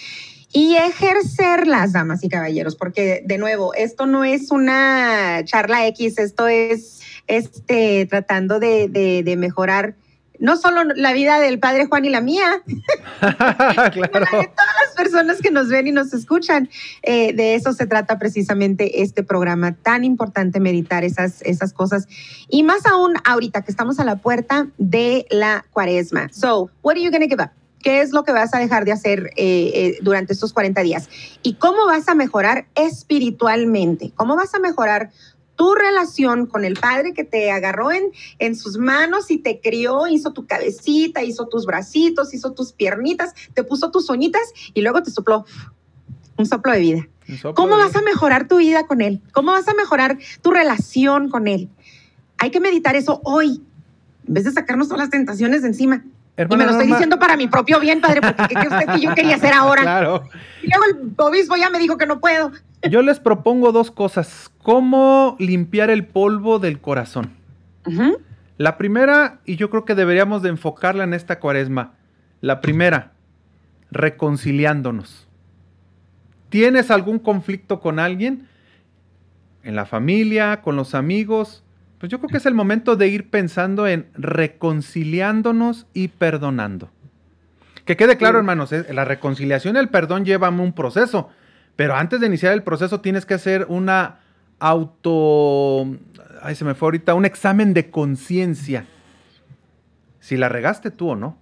y 0.53 0.77
ejercerlas, 0.77 1.93
damas 1.93 2.23
y 2.23 2.29
caballeros, 2.29 2.77
porque 2.77 3.25
de 3.27 3.39
nuevo, 3.39 3.75
esto 3.75 4.07
no 4.07 4.23
es 4.23 4.53
una 4.53 5.43
charla 5.47 5.85
X, 5.89 6.19
esto 6.19 6.47
es 6.47 7.01
este, 7.27 8.07
tratando 8.07 8.61
de, 8.61 8.87
de 8.89 9.37
mejorar 9.37 9.97
no 10.43 10.57
solo 10.57 10.83
la 10.83 11.13
vida 11.13 11.39
del 11.39 11.61
padre 11.61 11.87
Juan 11.87 12.05
y 12.05 12.11
la 12.11 12.21
mía, 12.21 12.63
claro. 13.21 13.93
de 13.93 14.49
todas 14.49 14.75
las 14.85 14.95
personas 14.97 15.41
que 15.41 15.53
nos 15.53 15.69
ven 15.69 15.87
y 15.87 15.93
nos 15.93 16.13
escuchan. 16.13 16.69
Eh, 17.03 17.33
de 17.33 17.55
eso 17.55 17.73
se 17.73 17.87
trata 17.87 18.19
precisamente 18.19 19.03
este 19.03 19.23
programa, 19.23 19.77
tan 19.77 20.03
importante 20.03 20.59
meditar 20.59 21.05
esas, 21.05 21.43
esas 21.43 21.73
cosas. 21.73 22.09
Y 22.49 22.65
más 22.65 22.85
aún 22.87 23.15
ahorita 23.25 23.63
que 23.63 23.71
estamos 23.71 24.01
a 24.01 24.05
la 24.05 24.17
puerta 24.17 24.67
de 24.79 25.27
la 25.31 25.65
cuaresma. 25.71 26.29
So, 26.33 26.71
what 26.83 26.97
are 26.97 27.03
you 27.03 27.13
going 27.13 27.23
to 27.23 27.29
give 27.29 27.41
up? 27.41 27.51
¿Qué 27.81 28.01
es 28.01 28.13
lo 28.13 28.25
que 28.25 28.33
vas 28.33 28.55
a 28.55 28.59
dejar 28.59 28.85
de 28.85 28.93
hacer 28.93 29.31
eh, 29.37 29.71
eh, 29.75 29.99
durante 30.03 30.33
estos 30.33 30.53
40 30.53 30.83
días? 30.83 31.09
¿Y 31.43 31.55
cómo 31.55 31.87
vas 31.87 32.09
a 32.09 32.15
mejorar 32.15 32.67
espiritualmente? 32.75 34.13
¿Cómo 34.17 34.37
vas 34.37 34.55
a 34.55 34.59
mejorar 34.59 35.11
tu 35.63 35.77
relación 35.77 36.47
con 36.47 36.65
el 36.65 36.75
Padre 36.75 37.15
que 37.15 37.23
te 37.23 37.53
agarró 37.53 37.93
en, 37.93 38.11
en 38.41 38.57
sus 38.57 38.79
manos 38.79 39.31
y 39.31 39.39
te 39.39 39.61
crió, 39.61 40.09
hizo 40.09 40.33
tu 40.33 40.45
cabecita, 40.45 41.23
hizo 41.23 41.47
tus 41.47 41.67
bracitos, 41.67 42.35
hizo 42.35 42.51
tus 42.51 42.73
piernitas, 42.73 43.33
te 43.55 43.63
puso 43.63 43.93
tus 43.93 44.11
uñitas 44.11 44.43
y 44.75 44.83
luego 44.83 45.05
te 45.05 45.13
sopló 45.13 45.47
un 46.37 46.47
soplo 46.47 46.73
de 46.73 46.81
vida. 46.81 47.09
¿Cómo 47.55 47.77
vas 47.77 47.95
a 47.95 48.03
mejorar 48.03 48.49
tu 48.49 48.57
vida 48.57 48.89
con 48.89 49.01
Él? 49.03 49.21
¿Cómo 49.31 49.53
vas 49.53 49.69
a 49.69 49.75
mejorar 49.75 50.19
tu 50.43 50.51
relación 50.51 51.29
con 51.29 51.47
Él? 51.47 51.69
Hay 52.39 52.51
que 52.51 52.59
meditar 52.59 52.97
eso 52.97 53.21
hoy, 53.23 53.63
en 54.27 54.35
vez 54.35 54.43
de 54.43 54.51
sacarnos 54.51 54.89
todas 54.89 55.03
las 55.03 55.11
tentaciones 55.11 55.63
de 55.63 55.69
encima. 55.69 56.03
y 56.39 56.57
me 56.57 56.65
lo 56.65 56.73
estoy 56.73 56.89
diciendo 56.89 57.21
para 57.21 57.37
mi 57.37 57.47
propio 57.47 57.79
bien, 57.79 58.01
padre, 58.01 58.21
porque 58.21 58.53
¿qué 58.53 58.67
usted 58.67 58.95
que 58.95 59.01
yo 59.01 59.15
quería 59.15 59.37
hacer 59.37 59.55
ahora? 59.55 59.83
Claro. 59.83 60.29
Y 60.61 60.69
luego 60.69 60.85
el 60.87 61.15
obispo 61.19 61.55
ya 61.55 61.71
me 61.71 61.79
dijo 61.79 61.97
que 61.97 62.07
no 62.07 62.19
puedo. 62.19 62.51
Yo 62.91 63.03
les 63.03 63.21
propongo 63.21 63.73
dos 63.73 63.91
cosas. 63.91 64.51
¿Cómo 64.63 65.37
limpiar 65.39 65.91
el 65.91 66.07
polvo 66.07 66.59
del 66.59 66.81
corazón? 66.81 67.31
La 68.59 68.77
primera, 68.77 69.41
y 69.45 69.57
yo 69.57 69.71
creo 69.71 69.85
que 69.85 69.95
deberíamos 69.95 70.43
de 70.43 70.51
enfocarla 70.51 71.05
en 71.05 71.15
esta 71.15 71.39
cuaresma. 71.39 71.95
La 72.41 72.61
primera, 72.61 73.13
reconciliándonos. 73.91 75.29
¿Tienes 76.49 76.91
algún 76.91 77.19
conflicto 77.19 77.81
con 77.81 77.99
alguien? 77.99 78.49
En 79.63 79.77
la 79.77 79.87
familia, 79.87 80.61
con 80.61 80.77
los 80.77 80.95
amigos. 80.95 81.63
Pues 81.99 82.11
yo 82.11 82.19
creo 82.19 82.31
que 82.31 82.39
es 82.39 82.47
el 82.47 82.55
momento 82.55 82.97
de 82.97 83.09
ir 83.09 83.31
pensando 83.31 83.87
en 83.87 84.09
reconciliándonos 84.15 85.87
y 85.95 86.09
perdonando. 86.09 86.91
Que 87.85 87.97
quede 87.97 88.17
claro, 88.17 88.39
hermanos, 88.39 88.73
¿eh? 88.73 88.87
la 88.93 89.05
reconciliación 89.05 89.77
y 89.77 89.79
el 89.79 89.89
perdón 89.89 90.25
llevan 90.25 90.61
un 90.61 90.73
proceso. 90.73 91.31
Pero 91.77 91.95
antes 91.95 92.21
de 92.21 92.27
iniciar 92.27 92.53
el 92.53 92.63
proceso 92.63 93.01
tienes 93.01 93.27
que 93.27 93.35
hacer 93.35 93.67
una 93.69 94.21
auto... 94.59 95.97
Ay, 96.41 96.55
se 96.55 96.65
me 96.65 96.75
fue 96.75 96.87
ahorita, 96.87 97.15
un 97.15 97.25
examen 97.25 97.75
de 97.75 97.91
conciencia. 97.91 98.87
Si 100.21 100.37
la 100.37 100.49
regaste 100.49 100.91
tú 100.91 101.11
o 101.11 101.17
no. 101.17 101.37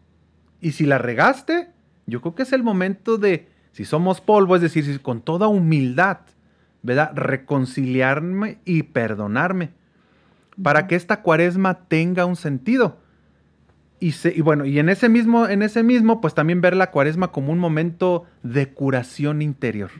Y 0.60 0.72
si 0.72 0.84
la 0.86 0.98
regaste, 0.98 1.70
yo 2.06 2.20
creo 2.20 2.34
que 2.34 2.42
es 2.42 2.52
el 2.52 2.62
momento 2.62 3.18
de, 3.18 3.48
si 3.72 3.84
somos 3.84 4.20
polvo, 4.20 4.56
es 4.56 4.62
decir, 4.62 5.00
con 5.00 5.22
toda 5.22 5.48
humildad, 5.48 6.18
¿verdad? 6.82 7.12
Reconciliarme 7.14 8.58
y 8.64 8.82
perdonarme. 8.84 9.70
Para 10.62 10.86
que 10.86 10.96
esta 10.96 11.22
cuaresma 11.22 11.84
tenga 11.88 12.26
un 12.26 12.36
sentido. 12.36 12.98
Y, 14.00 14.14
y, 14.34 14.40
bueno, 14.40 14.64
y 14.64 14.78
en 14.78 14.88
ese 14.88 15.08
mismo, 15.08 15.46
en 15.46 15.62
ese 15.62 15.82
mismo, 15.82 16.20
pues 16.20 16.34
también 16.34 16.60
ver 16.60 16.76
la 16.76 16.90
cuaresma 16.90 17.32
como 17.32 17.52
un 17.52 17.58
momento 17.58 18.24
de 18.42 18.68
curación 18.72 19.42
interior. 19.42 19.90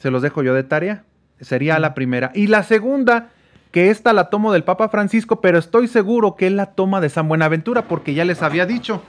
Se 0.00 0.10
los 0.10 0.22
dejo 0.22 0.42
yo 0.42 0.54
de 0.54 0.64
tarea. 0.64 1.04
Sería 1.40 1.78
la 1.78 1.92
primera. 1.92 2.32
Y 2.34 2.46
la 2.46 2.62
segunda, 2.62 3.28
que 3.70 3.90
esta 3.90 4.14
la 4.14 4.30
tomo 4.30 4.50
del 4.50 4.64
Papa 4.64 4.88
Francisco, 4.88 5.42
pero 5.42 5.58
estoy 5.58 5.88
seguro 5.88 6.36
que 6.36 6.46
él 6.46 6.56
la 6.56 6.72
toma 6.72 7.02
de 7.02 7.10
San 7.10 7.28
Buenaventura, 7.28 7.82
porque 7.82 8.14
ya 8.14 8.24
les 8.24 8.42
había 8.42 8.64
dicho. 8.64 9.02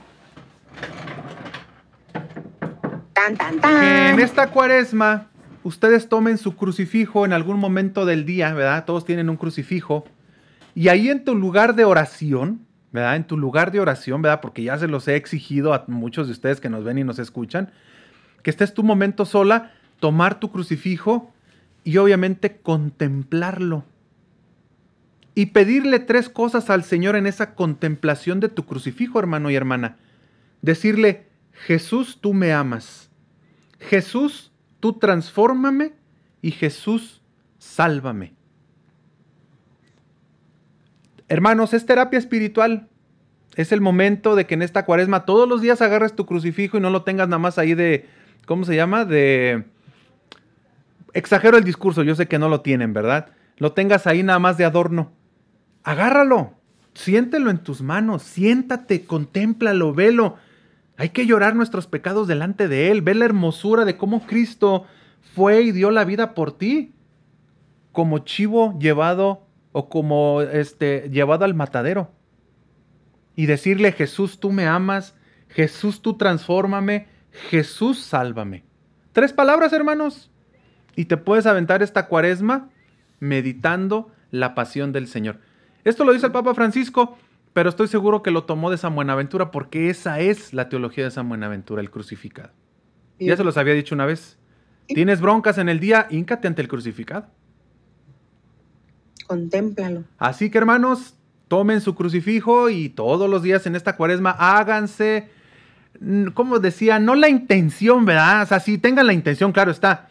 Tan, 3.14 3.36
tan, 3.36 3.58
tan. 3.58 3.84
en 3.84 4.20
esta 4.20 4.50
cuaresma, 4.50 5.28
ustedes 5.62 6.10
tomen 6.10 6.36
su 6.36 6.56
crucifijo 6.56 7.24
en 7.24 7.32
algún 7.32 7.58
momento 7.58 8.04
del 8.04 8.26
día, 8.26 8.52
¿verdad? 8.52 8.84
Todos 8.84 9.06
tienen 9.06 9.30
un 9.30 9.36
crucifijo. 9.38 10.04
Y 10.74 10.88
ahí 10.88 11.08
en 11.08 11.24
tu 11.24 11.34
lugar 11.34 11.74
de 11.74 11.86
oración, 11.86 12.66
¿verdad? 12.90 13.16
En 13.16 13.24
tu 13.24 13.38
lugar 13.38 13.72
de 13.72 13.80
oración, 13.80 14.20
¿verdad? 14.20 14.42
Porque 14.42 14.62
ya 14.62 14.76
se 14.76 14.88
los 14.88 15.08
he 15.08 15.16
exigido 15.16 15.72
a 15.72 15.84
muchos 15.86 16.26
de 16.26 16.32
ustedes 16.32 16.60
que 16.60 16.68
nos 16.68 16.84
ven 16.84 16.98
y 16.98 17.04
nos 17.04 17.18
escuchan, 17.18 17.72
que 18.42 18.50
estés 18.50 18.74
tu 18.74 18.82
momento 18.82 19.24
sola 19.24 19.72
tomar 20.02 20.40
tu 20.40 20.50
crucifijo 20.50 21.32
y 21.84 21.98
obviamente 21.98 22.56
contemplarlo. 22.56 23.84
Y 25.36 25.46
pedirle 25.46 26.00
tres 26.00 26.28
cosas 26.28 26.70
al 26.70 26.82
Señor 26.82 27.14
en 27.14 27.28
esa 27.28 27.54
contemplación 27.54 28.40
de 28.40 28.48
tu 28.48 28.66
crucifijo, 28.66 29.20
hermano 29.20 29.48
y 29.48 29.54
hermana. 29.54 29.98
Decirle, 30.60 31.26
Jesús, 31.52 32.18
tú 32.20 32.34
me 32.34 32.52
amas. 32.52 33.10
Jesús, 33.78 34.50
tú 34.80 34.94
transfórmame. 34.94 35.92
Y 36.42 36.50
Jesús, 36.50 37.22
sálvame. 37.58 38.32
Hermanos, 41.28 41.74
es 41.74 41.86
terapia 41.86 42.18
espiritual. 42.18 42.88
Es 43.54 43.70
el 43.70 43.80
momento 43.80 44.34
de 44.34 44.46
que 44.46 44.54
en 44.54 44.62
esta 44.62 44.84
cuaresma 44.84 45.26
todos 45.26 45.48
los 45.48 45.62
días 45.62 45.80
agarres 45.80 46.16
tu 46.16 46.26
crucifijo 46.26 46.76
y 46.76 46.80
no 46.80 46.90
lo 46.90 47.04
tengas 47.04 47.28
nada 47.28 47.38
más 47.38 47.56
ahí 47.56 47.74
de, 47.74 48.08
¿cómo 48.46 48.64
se 48.64 48.74
llama? 48.74 49.04
De... 49.04 49.70
Exagero 51.12 51.58
el 51.58 51.64
discurso, 51.64 52.02
yo 52.02 52.14
sé 52.14 52.26
que 52.26 52.38
no 52.38 52.48
lo 52.48 52.62
tienen, 52.62 52.92
¿verdad? 52.92 53.28
Lo 53.58 53.72
tengas 53.72 54.06
ahí 54.06 54.22
nada 54.22 54.38
más 54.38 54.56
de 54.56 54.64
adorno. 54.64 55.12
Agárralo, 55.82 56.54
siéntelo 56.94 57.50
en 57.50 57.58
tus 57.58 57.82
manos, 57.82 58.22
siéntate, 58.22 59.04
contémplalo, 59.04 59.92
velo. 59.92 60.36
Hay 60.96 61.10
que 61.10 61.26
llorar 61.26 61.54
nuestros 61.54 61.86
pecados 61.86 62.28
delante 62.28 62.68
de 62.68 62.90
Él, 62.90 63.02
ve 63.02 63.14
la 63.14 63.24
hermosura 63.24 63.84
de 63.84 63.96
cómo 63.96 64.26
Cristo 64.26 64.86
fue 65.34 65.62
y 65.62 65.72
dio 65.72 65.90
la 65.90 66.04
vida 66.04 66.34
por 66.34 66.56
ti, 66.56 66.94
como 67.92 68.20
chivo 68.20 68.78
llevado 68.78 69.46
o 69.72 69.88
como 69.88 70.42
este 70.42 71.08
llevado 71.10 71.44
al 71.44 71.54
matadero. 71.54 72.10
Y 73.34 73.46
decirle, 73.46 73.92
Jesús, 73.92 74.38
tú 74.38 74.52
me 74.52 74.66
amas, 74.66 75.14
Jesús, 75.48 76.02
tú 76.02 76.16
transfórmame, 76.16 77.08
Jesús, 77.50 77.98
sálvame. 78.00 78.64
Tres 79.12 79.32
palabras, 79.32 79.72
hermanos. 79.72 80.30
Y 80.96 81.06
te 81.06 81.16
puedes 81.16 81.46
aventar 81.46 81.82
esta 81.82 82.06
cuaresma 82.06 82.68
meditando 83.20 84.10
la 84.30 84.54
pasión 84.54 84.92
del 84.92 85.08
Señor. 85.08 85.38
Esto 85.84 86.04
lo 86.04 86.12
dice 86.12 86.26
el 86.26 86.32
Papa 86.32 86.54
Francisco, 86.54 87.18
pero 87.52 87.68
estoy 87.68 87.88
seguro 87.88 88.22
que 88.22 88.30
lo 88.30 88.44
tomó 88.44 88.70
de 88.70 88.78
San 88.78 88.94
Buenaventura 88.94 89.50
porque 89.50 89.90
esa 89.90 90.20
es 90.20 90.52
la 90.52 90.68
teología 90.68 91.04
de 91.04 91.10
San 91.10 91.28
Buenaventura, 91.28 91.80
el 91.80 91.90
crucificado. 91.90 92.50
Ya 93.18 93.36
se 93.36 93.44
los 93.44 93.56
había 93.56 93.74
dicho 93.74 93.94
una 93.94 94.06
vez. 94.06 94.38
Tienes 94.86 95.20
broncas 95.20 95.58
en 95.58 95.68
el 95.68 95.80
día, 95.80 96.08
híncate 96.10 96.48
ante 96.48 96.62
el 96.62 96.68
crucificado. 96.68 97.26
Contémplalo. 99.26 100.04
Así 100.18 100.50
que 100.50 100.58
hermanos, 100.58 101.14
tomen 101.48 101.80
su 101.80 101.94
crucifijo 101.94 102.68
y 102.70 102.88
todos 102.88 103.30
los 103.30 103.42
días 103.42 103.66
en 103.66 103.76
esta 103.76 103.96
cuaresma 103.96 104.30
háganse 104.38 105.30
como 106.34 106.58
decía, 106.58 106.98
no 106.98 107.14
la 107.14 107.28
intención, 107.28 108.04
¿verdad? 108.04 108.42
O 108.42 108.46
sea, 108.46 108.60
sí 108.60 108.78
tengan 108.78 109.06
la 109.06 109.12
intención, 109.12 109.52
claro 109.52 109.70
está, 109.70 110.08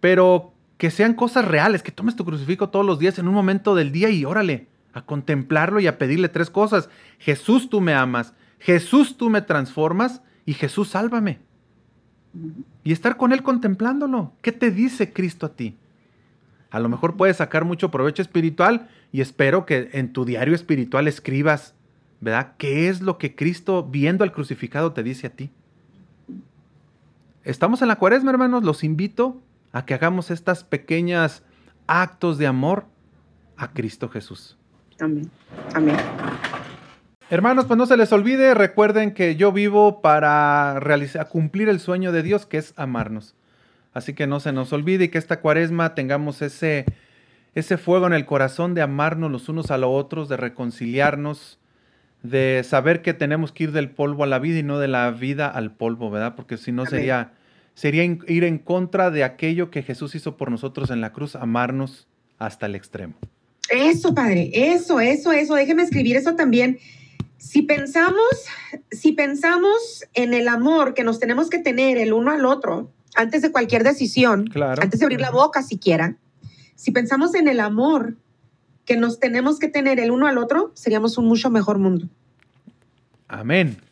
pero 0.00 0.52
que 0.76 0.90
sean 0.90 1.14
cosas 1.14 1.44
reales, 1.44 1.82
que 1.82 1.92
tomes 1.92 2.16
tu 2.16 2.24
crucifijo 2.24 2.68
todos 2.68 2.86
los 2.86 2.98
días 2.98 3.18
en 3.18 3.28
un 3.28 3.34
momento 3.34 3.74
del 3.74 3.92
día 3.92 4.10
y 4.10 4.24
órale, 4.24 4.68
a 4.92 5.02
contemplarlo 5.02 5.80
y 5.80 5.86
a 5.86 5.98
pedirle 5.98 6.28
tres 6.28 6.50
cosas. 6.50 6.88
Jesús, 7.18 7.68
tú 7.68 7.80
me 7.80 7.94
amas, 7.94 8.34
Jesús, 8.58 9.16
tú 9.16 9.30
me 9.30 9.42
transformas 9.42 10.22
y 10.46 10.54
Jesús, 10.54 10.88
sálvame. 10.88 11.40
Y 12.84 12.92
estar 12.92 13.16
con 13.16 13.32
Él 13.32 13.42
contemplándolo. 13.42 14.32
¿Qué 14.42 14.52
te 14.52 14.70
dice 14.70 15.12
Cristo 15.12 15.46
a 15.46 15.54
ti? 15.54 15.76
A 16.70 16.78
lo 16.78 16.88
mejor 16.88 17.16
puedes 17.16 17.38
sacar 17.38 17.64
mucho 17.64 17.90
provecho 17.90 18.22
espiritual 18.22 18.88
y 19.10 19.20
espero 19.20 19.66
que 19.66 19.90
en 19.92 20.12
tu 20.12 20.24
diario 20.24 20.54
espiritual 20.54 21.08
escribas 21.08 21.74
¿verdad? 22.20 22.54
¿Qué 22.58 22.88
es 22.88 23.00
lo 23.00 23.18
que 23.18 23.34
Cristo 23.34 23.84
viendo 23.84 24.24
al 24.24 24.32
crucificado 24.32 24.92
te 24.92 25.02
dice 25.02 25.28
a 25.28 25.30
ti? 25.30 25.50
Estamos 27.44 27.80
en 27.82 27.88
la 27.88 27.96
cuaresma, 27.96 28.30
hermanos, 28.30 28.64
los 28.64 28.84
invito 28.84 29.40
a 29.78 29.86
que 29.86 29.94
hagamos 29.94 30.32
estas 30.32 30.64
pequeñas 30.64 31.44
actos 31.86 32.36
de 32.36 32.48
amor 32.48 32.86
a 33.56 33.72
Cristo 33.72 34.08
Jesús. 34.08 34.58
Amén. 34.98 35.30
Amén. 35.72 35.96
Hermanos, 37.30 37.66
pues 37.66 37.78
no 37.78 37.86
se 37.86 37.96
les 37.96 38.12
olvide, 38.12 38.54
recuerden 38.54 39.14
que 39.14 39.36
yo 39.36 39.52
vivo 39.52 40.02
para 40.02 40.80
realizar, 40.80 41.28
cumplir 41.28 41.68
el 41.68 41.78
sueño 41.78 42.10
de 42.10 42.24
Dios, 42.24 42.44
que 42.44 42.58
es 42.58 42.74
amarnos. 42.76 43.36
Así 43.92 44.14
que 44.14 44.26
no 44.26 44.40
se 44.40 44.52
nos 44.52 44.72
olvide 44.72 45.04
y 45.04 45.08
que 45.10 45.18
esta 45.18 45.40
cuaresma 45.40 45.94
tengamos 45.94 46.42
ese, 46.42 46.84
ese 47.54 47.78
fuego 47.78 48.08
en 48.08 48.14
el 48.14 48.26
corazón 48.26 48.74
de 48.74 48.82
amarnos 48.82 49.30
los 49.30 49.48
unos 49.48 49.70
a 49.70 49.78
los 49.78 49.90
otros, 49.92 50.28
de 50.28 50.38
reconciliarnos, 50.38 51.60
de 52.24 52.62
saber 52.64 53.00
que 53.00 53.14
tenemos 53.14 53.52
que 53.52 53.64
ir 53.64 53.72
del 53.72 53.90
polvo 53.90 54.24
a 54.24 54.26
la 54.26 54.40
vida 54.40 54.58
y 54.58 54.64
no 54.64 54.80
de 54.80 54.88
la 54.88 55.08
vida 55.12 55.46
al 55.46 55.70
polvo, 55.70 56.10
¿verdad? 56.10 56.34
Porque 56.34 56.56
si 56.56 56.72
no 56.72 56.84
sería, 56.84 57.37
sería 57.78 58.02
ir 58.02 58.42
en 58.42 58.58
contra 58.58 59.12
de 59.12 59.22
aquello 59.22 59.70
que 59.70 59.84
Jesús 59.84 60.16
hizo 60.16 60.36
por 60.36 60.50
nosotros 60.50 60.90
en 60.90 61.00
la 61.00 61.12
cruz, 61.12 61.36
amarnos 61.36 62.08
hasta 62.36 62.66
el 62.66 62.74
extremo. 62.74 63.14
Eso, 63.70 64.16
padre, 64.16 64.50
eso, 64.52 64.98
eso, 64.98 65.30
eso, 65.30 65.54
déjeme 65.54 65.84
escribir 65.84 66.16
eso 66.16 66.34
también. 66.34 66.80
Si 67.36 67.62
pensamos, 67.62 68.24
si 68.90 69.12
pensamos 69.12 70.04
en 70.14 70.34
el 70.34 70.48
amor 70.48 70.92
que 70.92 71.04
nos 71.04 71.20
tenemos 71.20 71.50
que 71.50 71.60
tener 71.60 71.98
el 71.98 72.12
uno 72.12 72.32
al 72.32 72.46
otro 72.46 72.90
antes 73.14 73.42
de 73.42 73.52
cualquier 73.52 73.84
decisión, 73.84 74.50
antes 74.56 74.98
de 74.98 75.06
abrir 75.06 75.20
la 75.20 75.30
boca 75.30 75.62
siquiera, 75.62 76.16
si 76.74 76.90
pensamos 76.90 77.36
en 77.36 77.46
el 77.46 77.60
amor 77.60 78.16
que 78.86 78.96
nos 78.96 79.20
tenemos 79.20 79.60
que 79.60 79.68
tener 79.68 80.00
el 80.00 80.10
uno 80.10 80.26
al 80.26 80.38
otro, 80.38 80.72
seríamos 80.74 81.16
un 81.16 81.26
mucho 81.26 81.48
mejor 81.48 81.78
mundo. 81.78 82.08
Amén. 83.28 83.87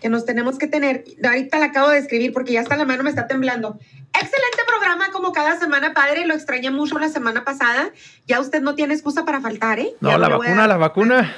Que 0.00 0.08
nos 0.08 0.24
tenemos 0.24 0.58
que 0.58 0.66
tener, 0.66 1.04
ahorita 1.22 1.58
la 1.58 1.66
acabo 1.66 1.90
de 1.90 1.98
escribir 1.98 2.32
porque 2.32 2.52
ya 2.52 2.60
hasta 2.60 2.76
la 2.76 2.84
mano 2.84 3.02
me 3.02 3.10
está 3.10 3.26
temblando. 3.26 3.78
Excelente 4.12 4.62
programa 4.66 5.10
como 5.12 5.32
cada 5.32 5.58
semana, 5.58 5.94
padre. 5.94 6.26
Lo 6.26 6.34
extrañé 6.34 6.70
mucho 6.70 6.98
la 6.98 7.08
semana 7.08 7.44
pasada. 7.44 7.90
Ya 8.26 8.40
usted 8.40 8.60
no 8.62 8.74
tiene 8.74 8.94
excusa 8.94 9.24
para 9.24 9.40
faltar, 9.40 9.78
¿eh? 9.78 9.92
No, 10.00 10.16
la 10.18 10.28
vacuna, 10.28 10.66
la 10.66 10.76
vacuna. 10.76 11.34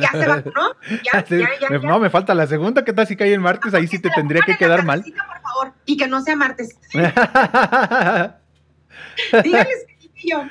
ya, 0.00 0.10
se 0.12 0.26
vacunó. 0.26 0.76
Ya, 1.12 1.24
ya, 1.24 1.48
ya, 1.60 1.78
no, 1.78 1.98
me 1.98 2.10
falta 2.10 2.34
la 2.34 2.46
segunda. 2.46 2.84
¿Qué 2.84 2.92
tal 2.92 3.06
si 3.06 3.16
cae 3.16 3.32
el 3.32 3.40
martes? 3.40 3.72
Ahí 3.74 3.86
sí 3.86 3.98
te 3.98 4.10
tendría 4.10 4.42
que 4.42 4.56
quedar 4.56 4.84
mal. 4.84 5.02
Por 5.02 5.40
favor, 5.40 5.72
y 5.86 5.96
que 5.96 6.06
no 6.06 6.20
sea 6.22 6.36
martes. 6.36 6.76
Dígales 9.42 9.86
que 9.98 10.28
yo. 10.28 10.44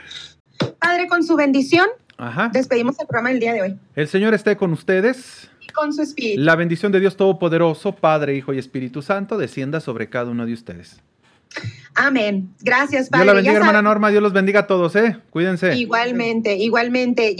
Padre, 0.80 1.08
con 1.08 1.24
su 1.24 1.36
bendición, 1.36 1.88
despedimos 2.52 3.00
el 3.00 3.08
programa 3.08 3.30
del 3.30 3.40
día 3.40 3.54
de 3.54 3.62
hoy. 3.62 3.80
El 3.96 4.08
Señor 4.08 4.34
esté 4.34 4.58
con 4.58 4.74
ustedes. 4.74 5.51
Y 5.62 5.68
con 5.70 5.94
su 5.94 6.02
espíritu. 6.02 6.42
La 6.42 6.56
bendición 6.56 6.92
de 6.92 7.00
Dios 7.00 7.16
Todopoderoso, 7.16 7.94
Padre, 7.94 8.36
Hijo 8.36 8.54
y 8.54 8.58
Espíritu 8.58 9.02
Santo, 9.02 9.38
descienda 9.38 9.80
sobre 9.80 10.10
cada 10.10 10.32
uno 10.32 10.46
de 10.46 10.54
ustedes. 10.54 11.02
Amén. 11.96 12.50
Gracias, 12.62 13.10
Padre. 13.10 13.26
Dios 13.26 13.28
la 13.28 13.42
bendiga, 13.42 13.58
hermana 13.58 13.82
Norma. 13.82 14.10
Dios 14.10 14.24
los 14.24 14.34
bendiga 14.34 14.62
a 14.62 14.68
todos, 14.68 14.96
¿eh? 14.96 15.18
Cuídense. 15.30 15.76
Igualmente, 15.76 16.56
igualmente. 16.56 17.30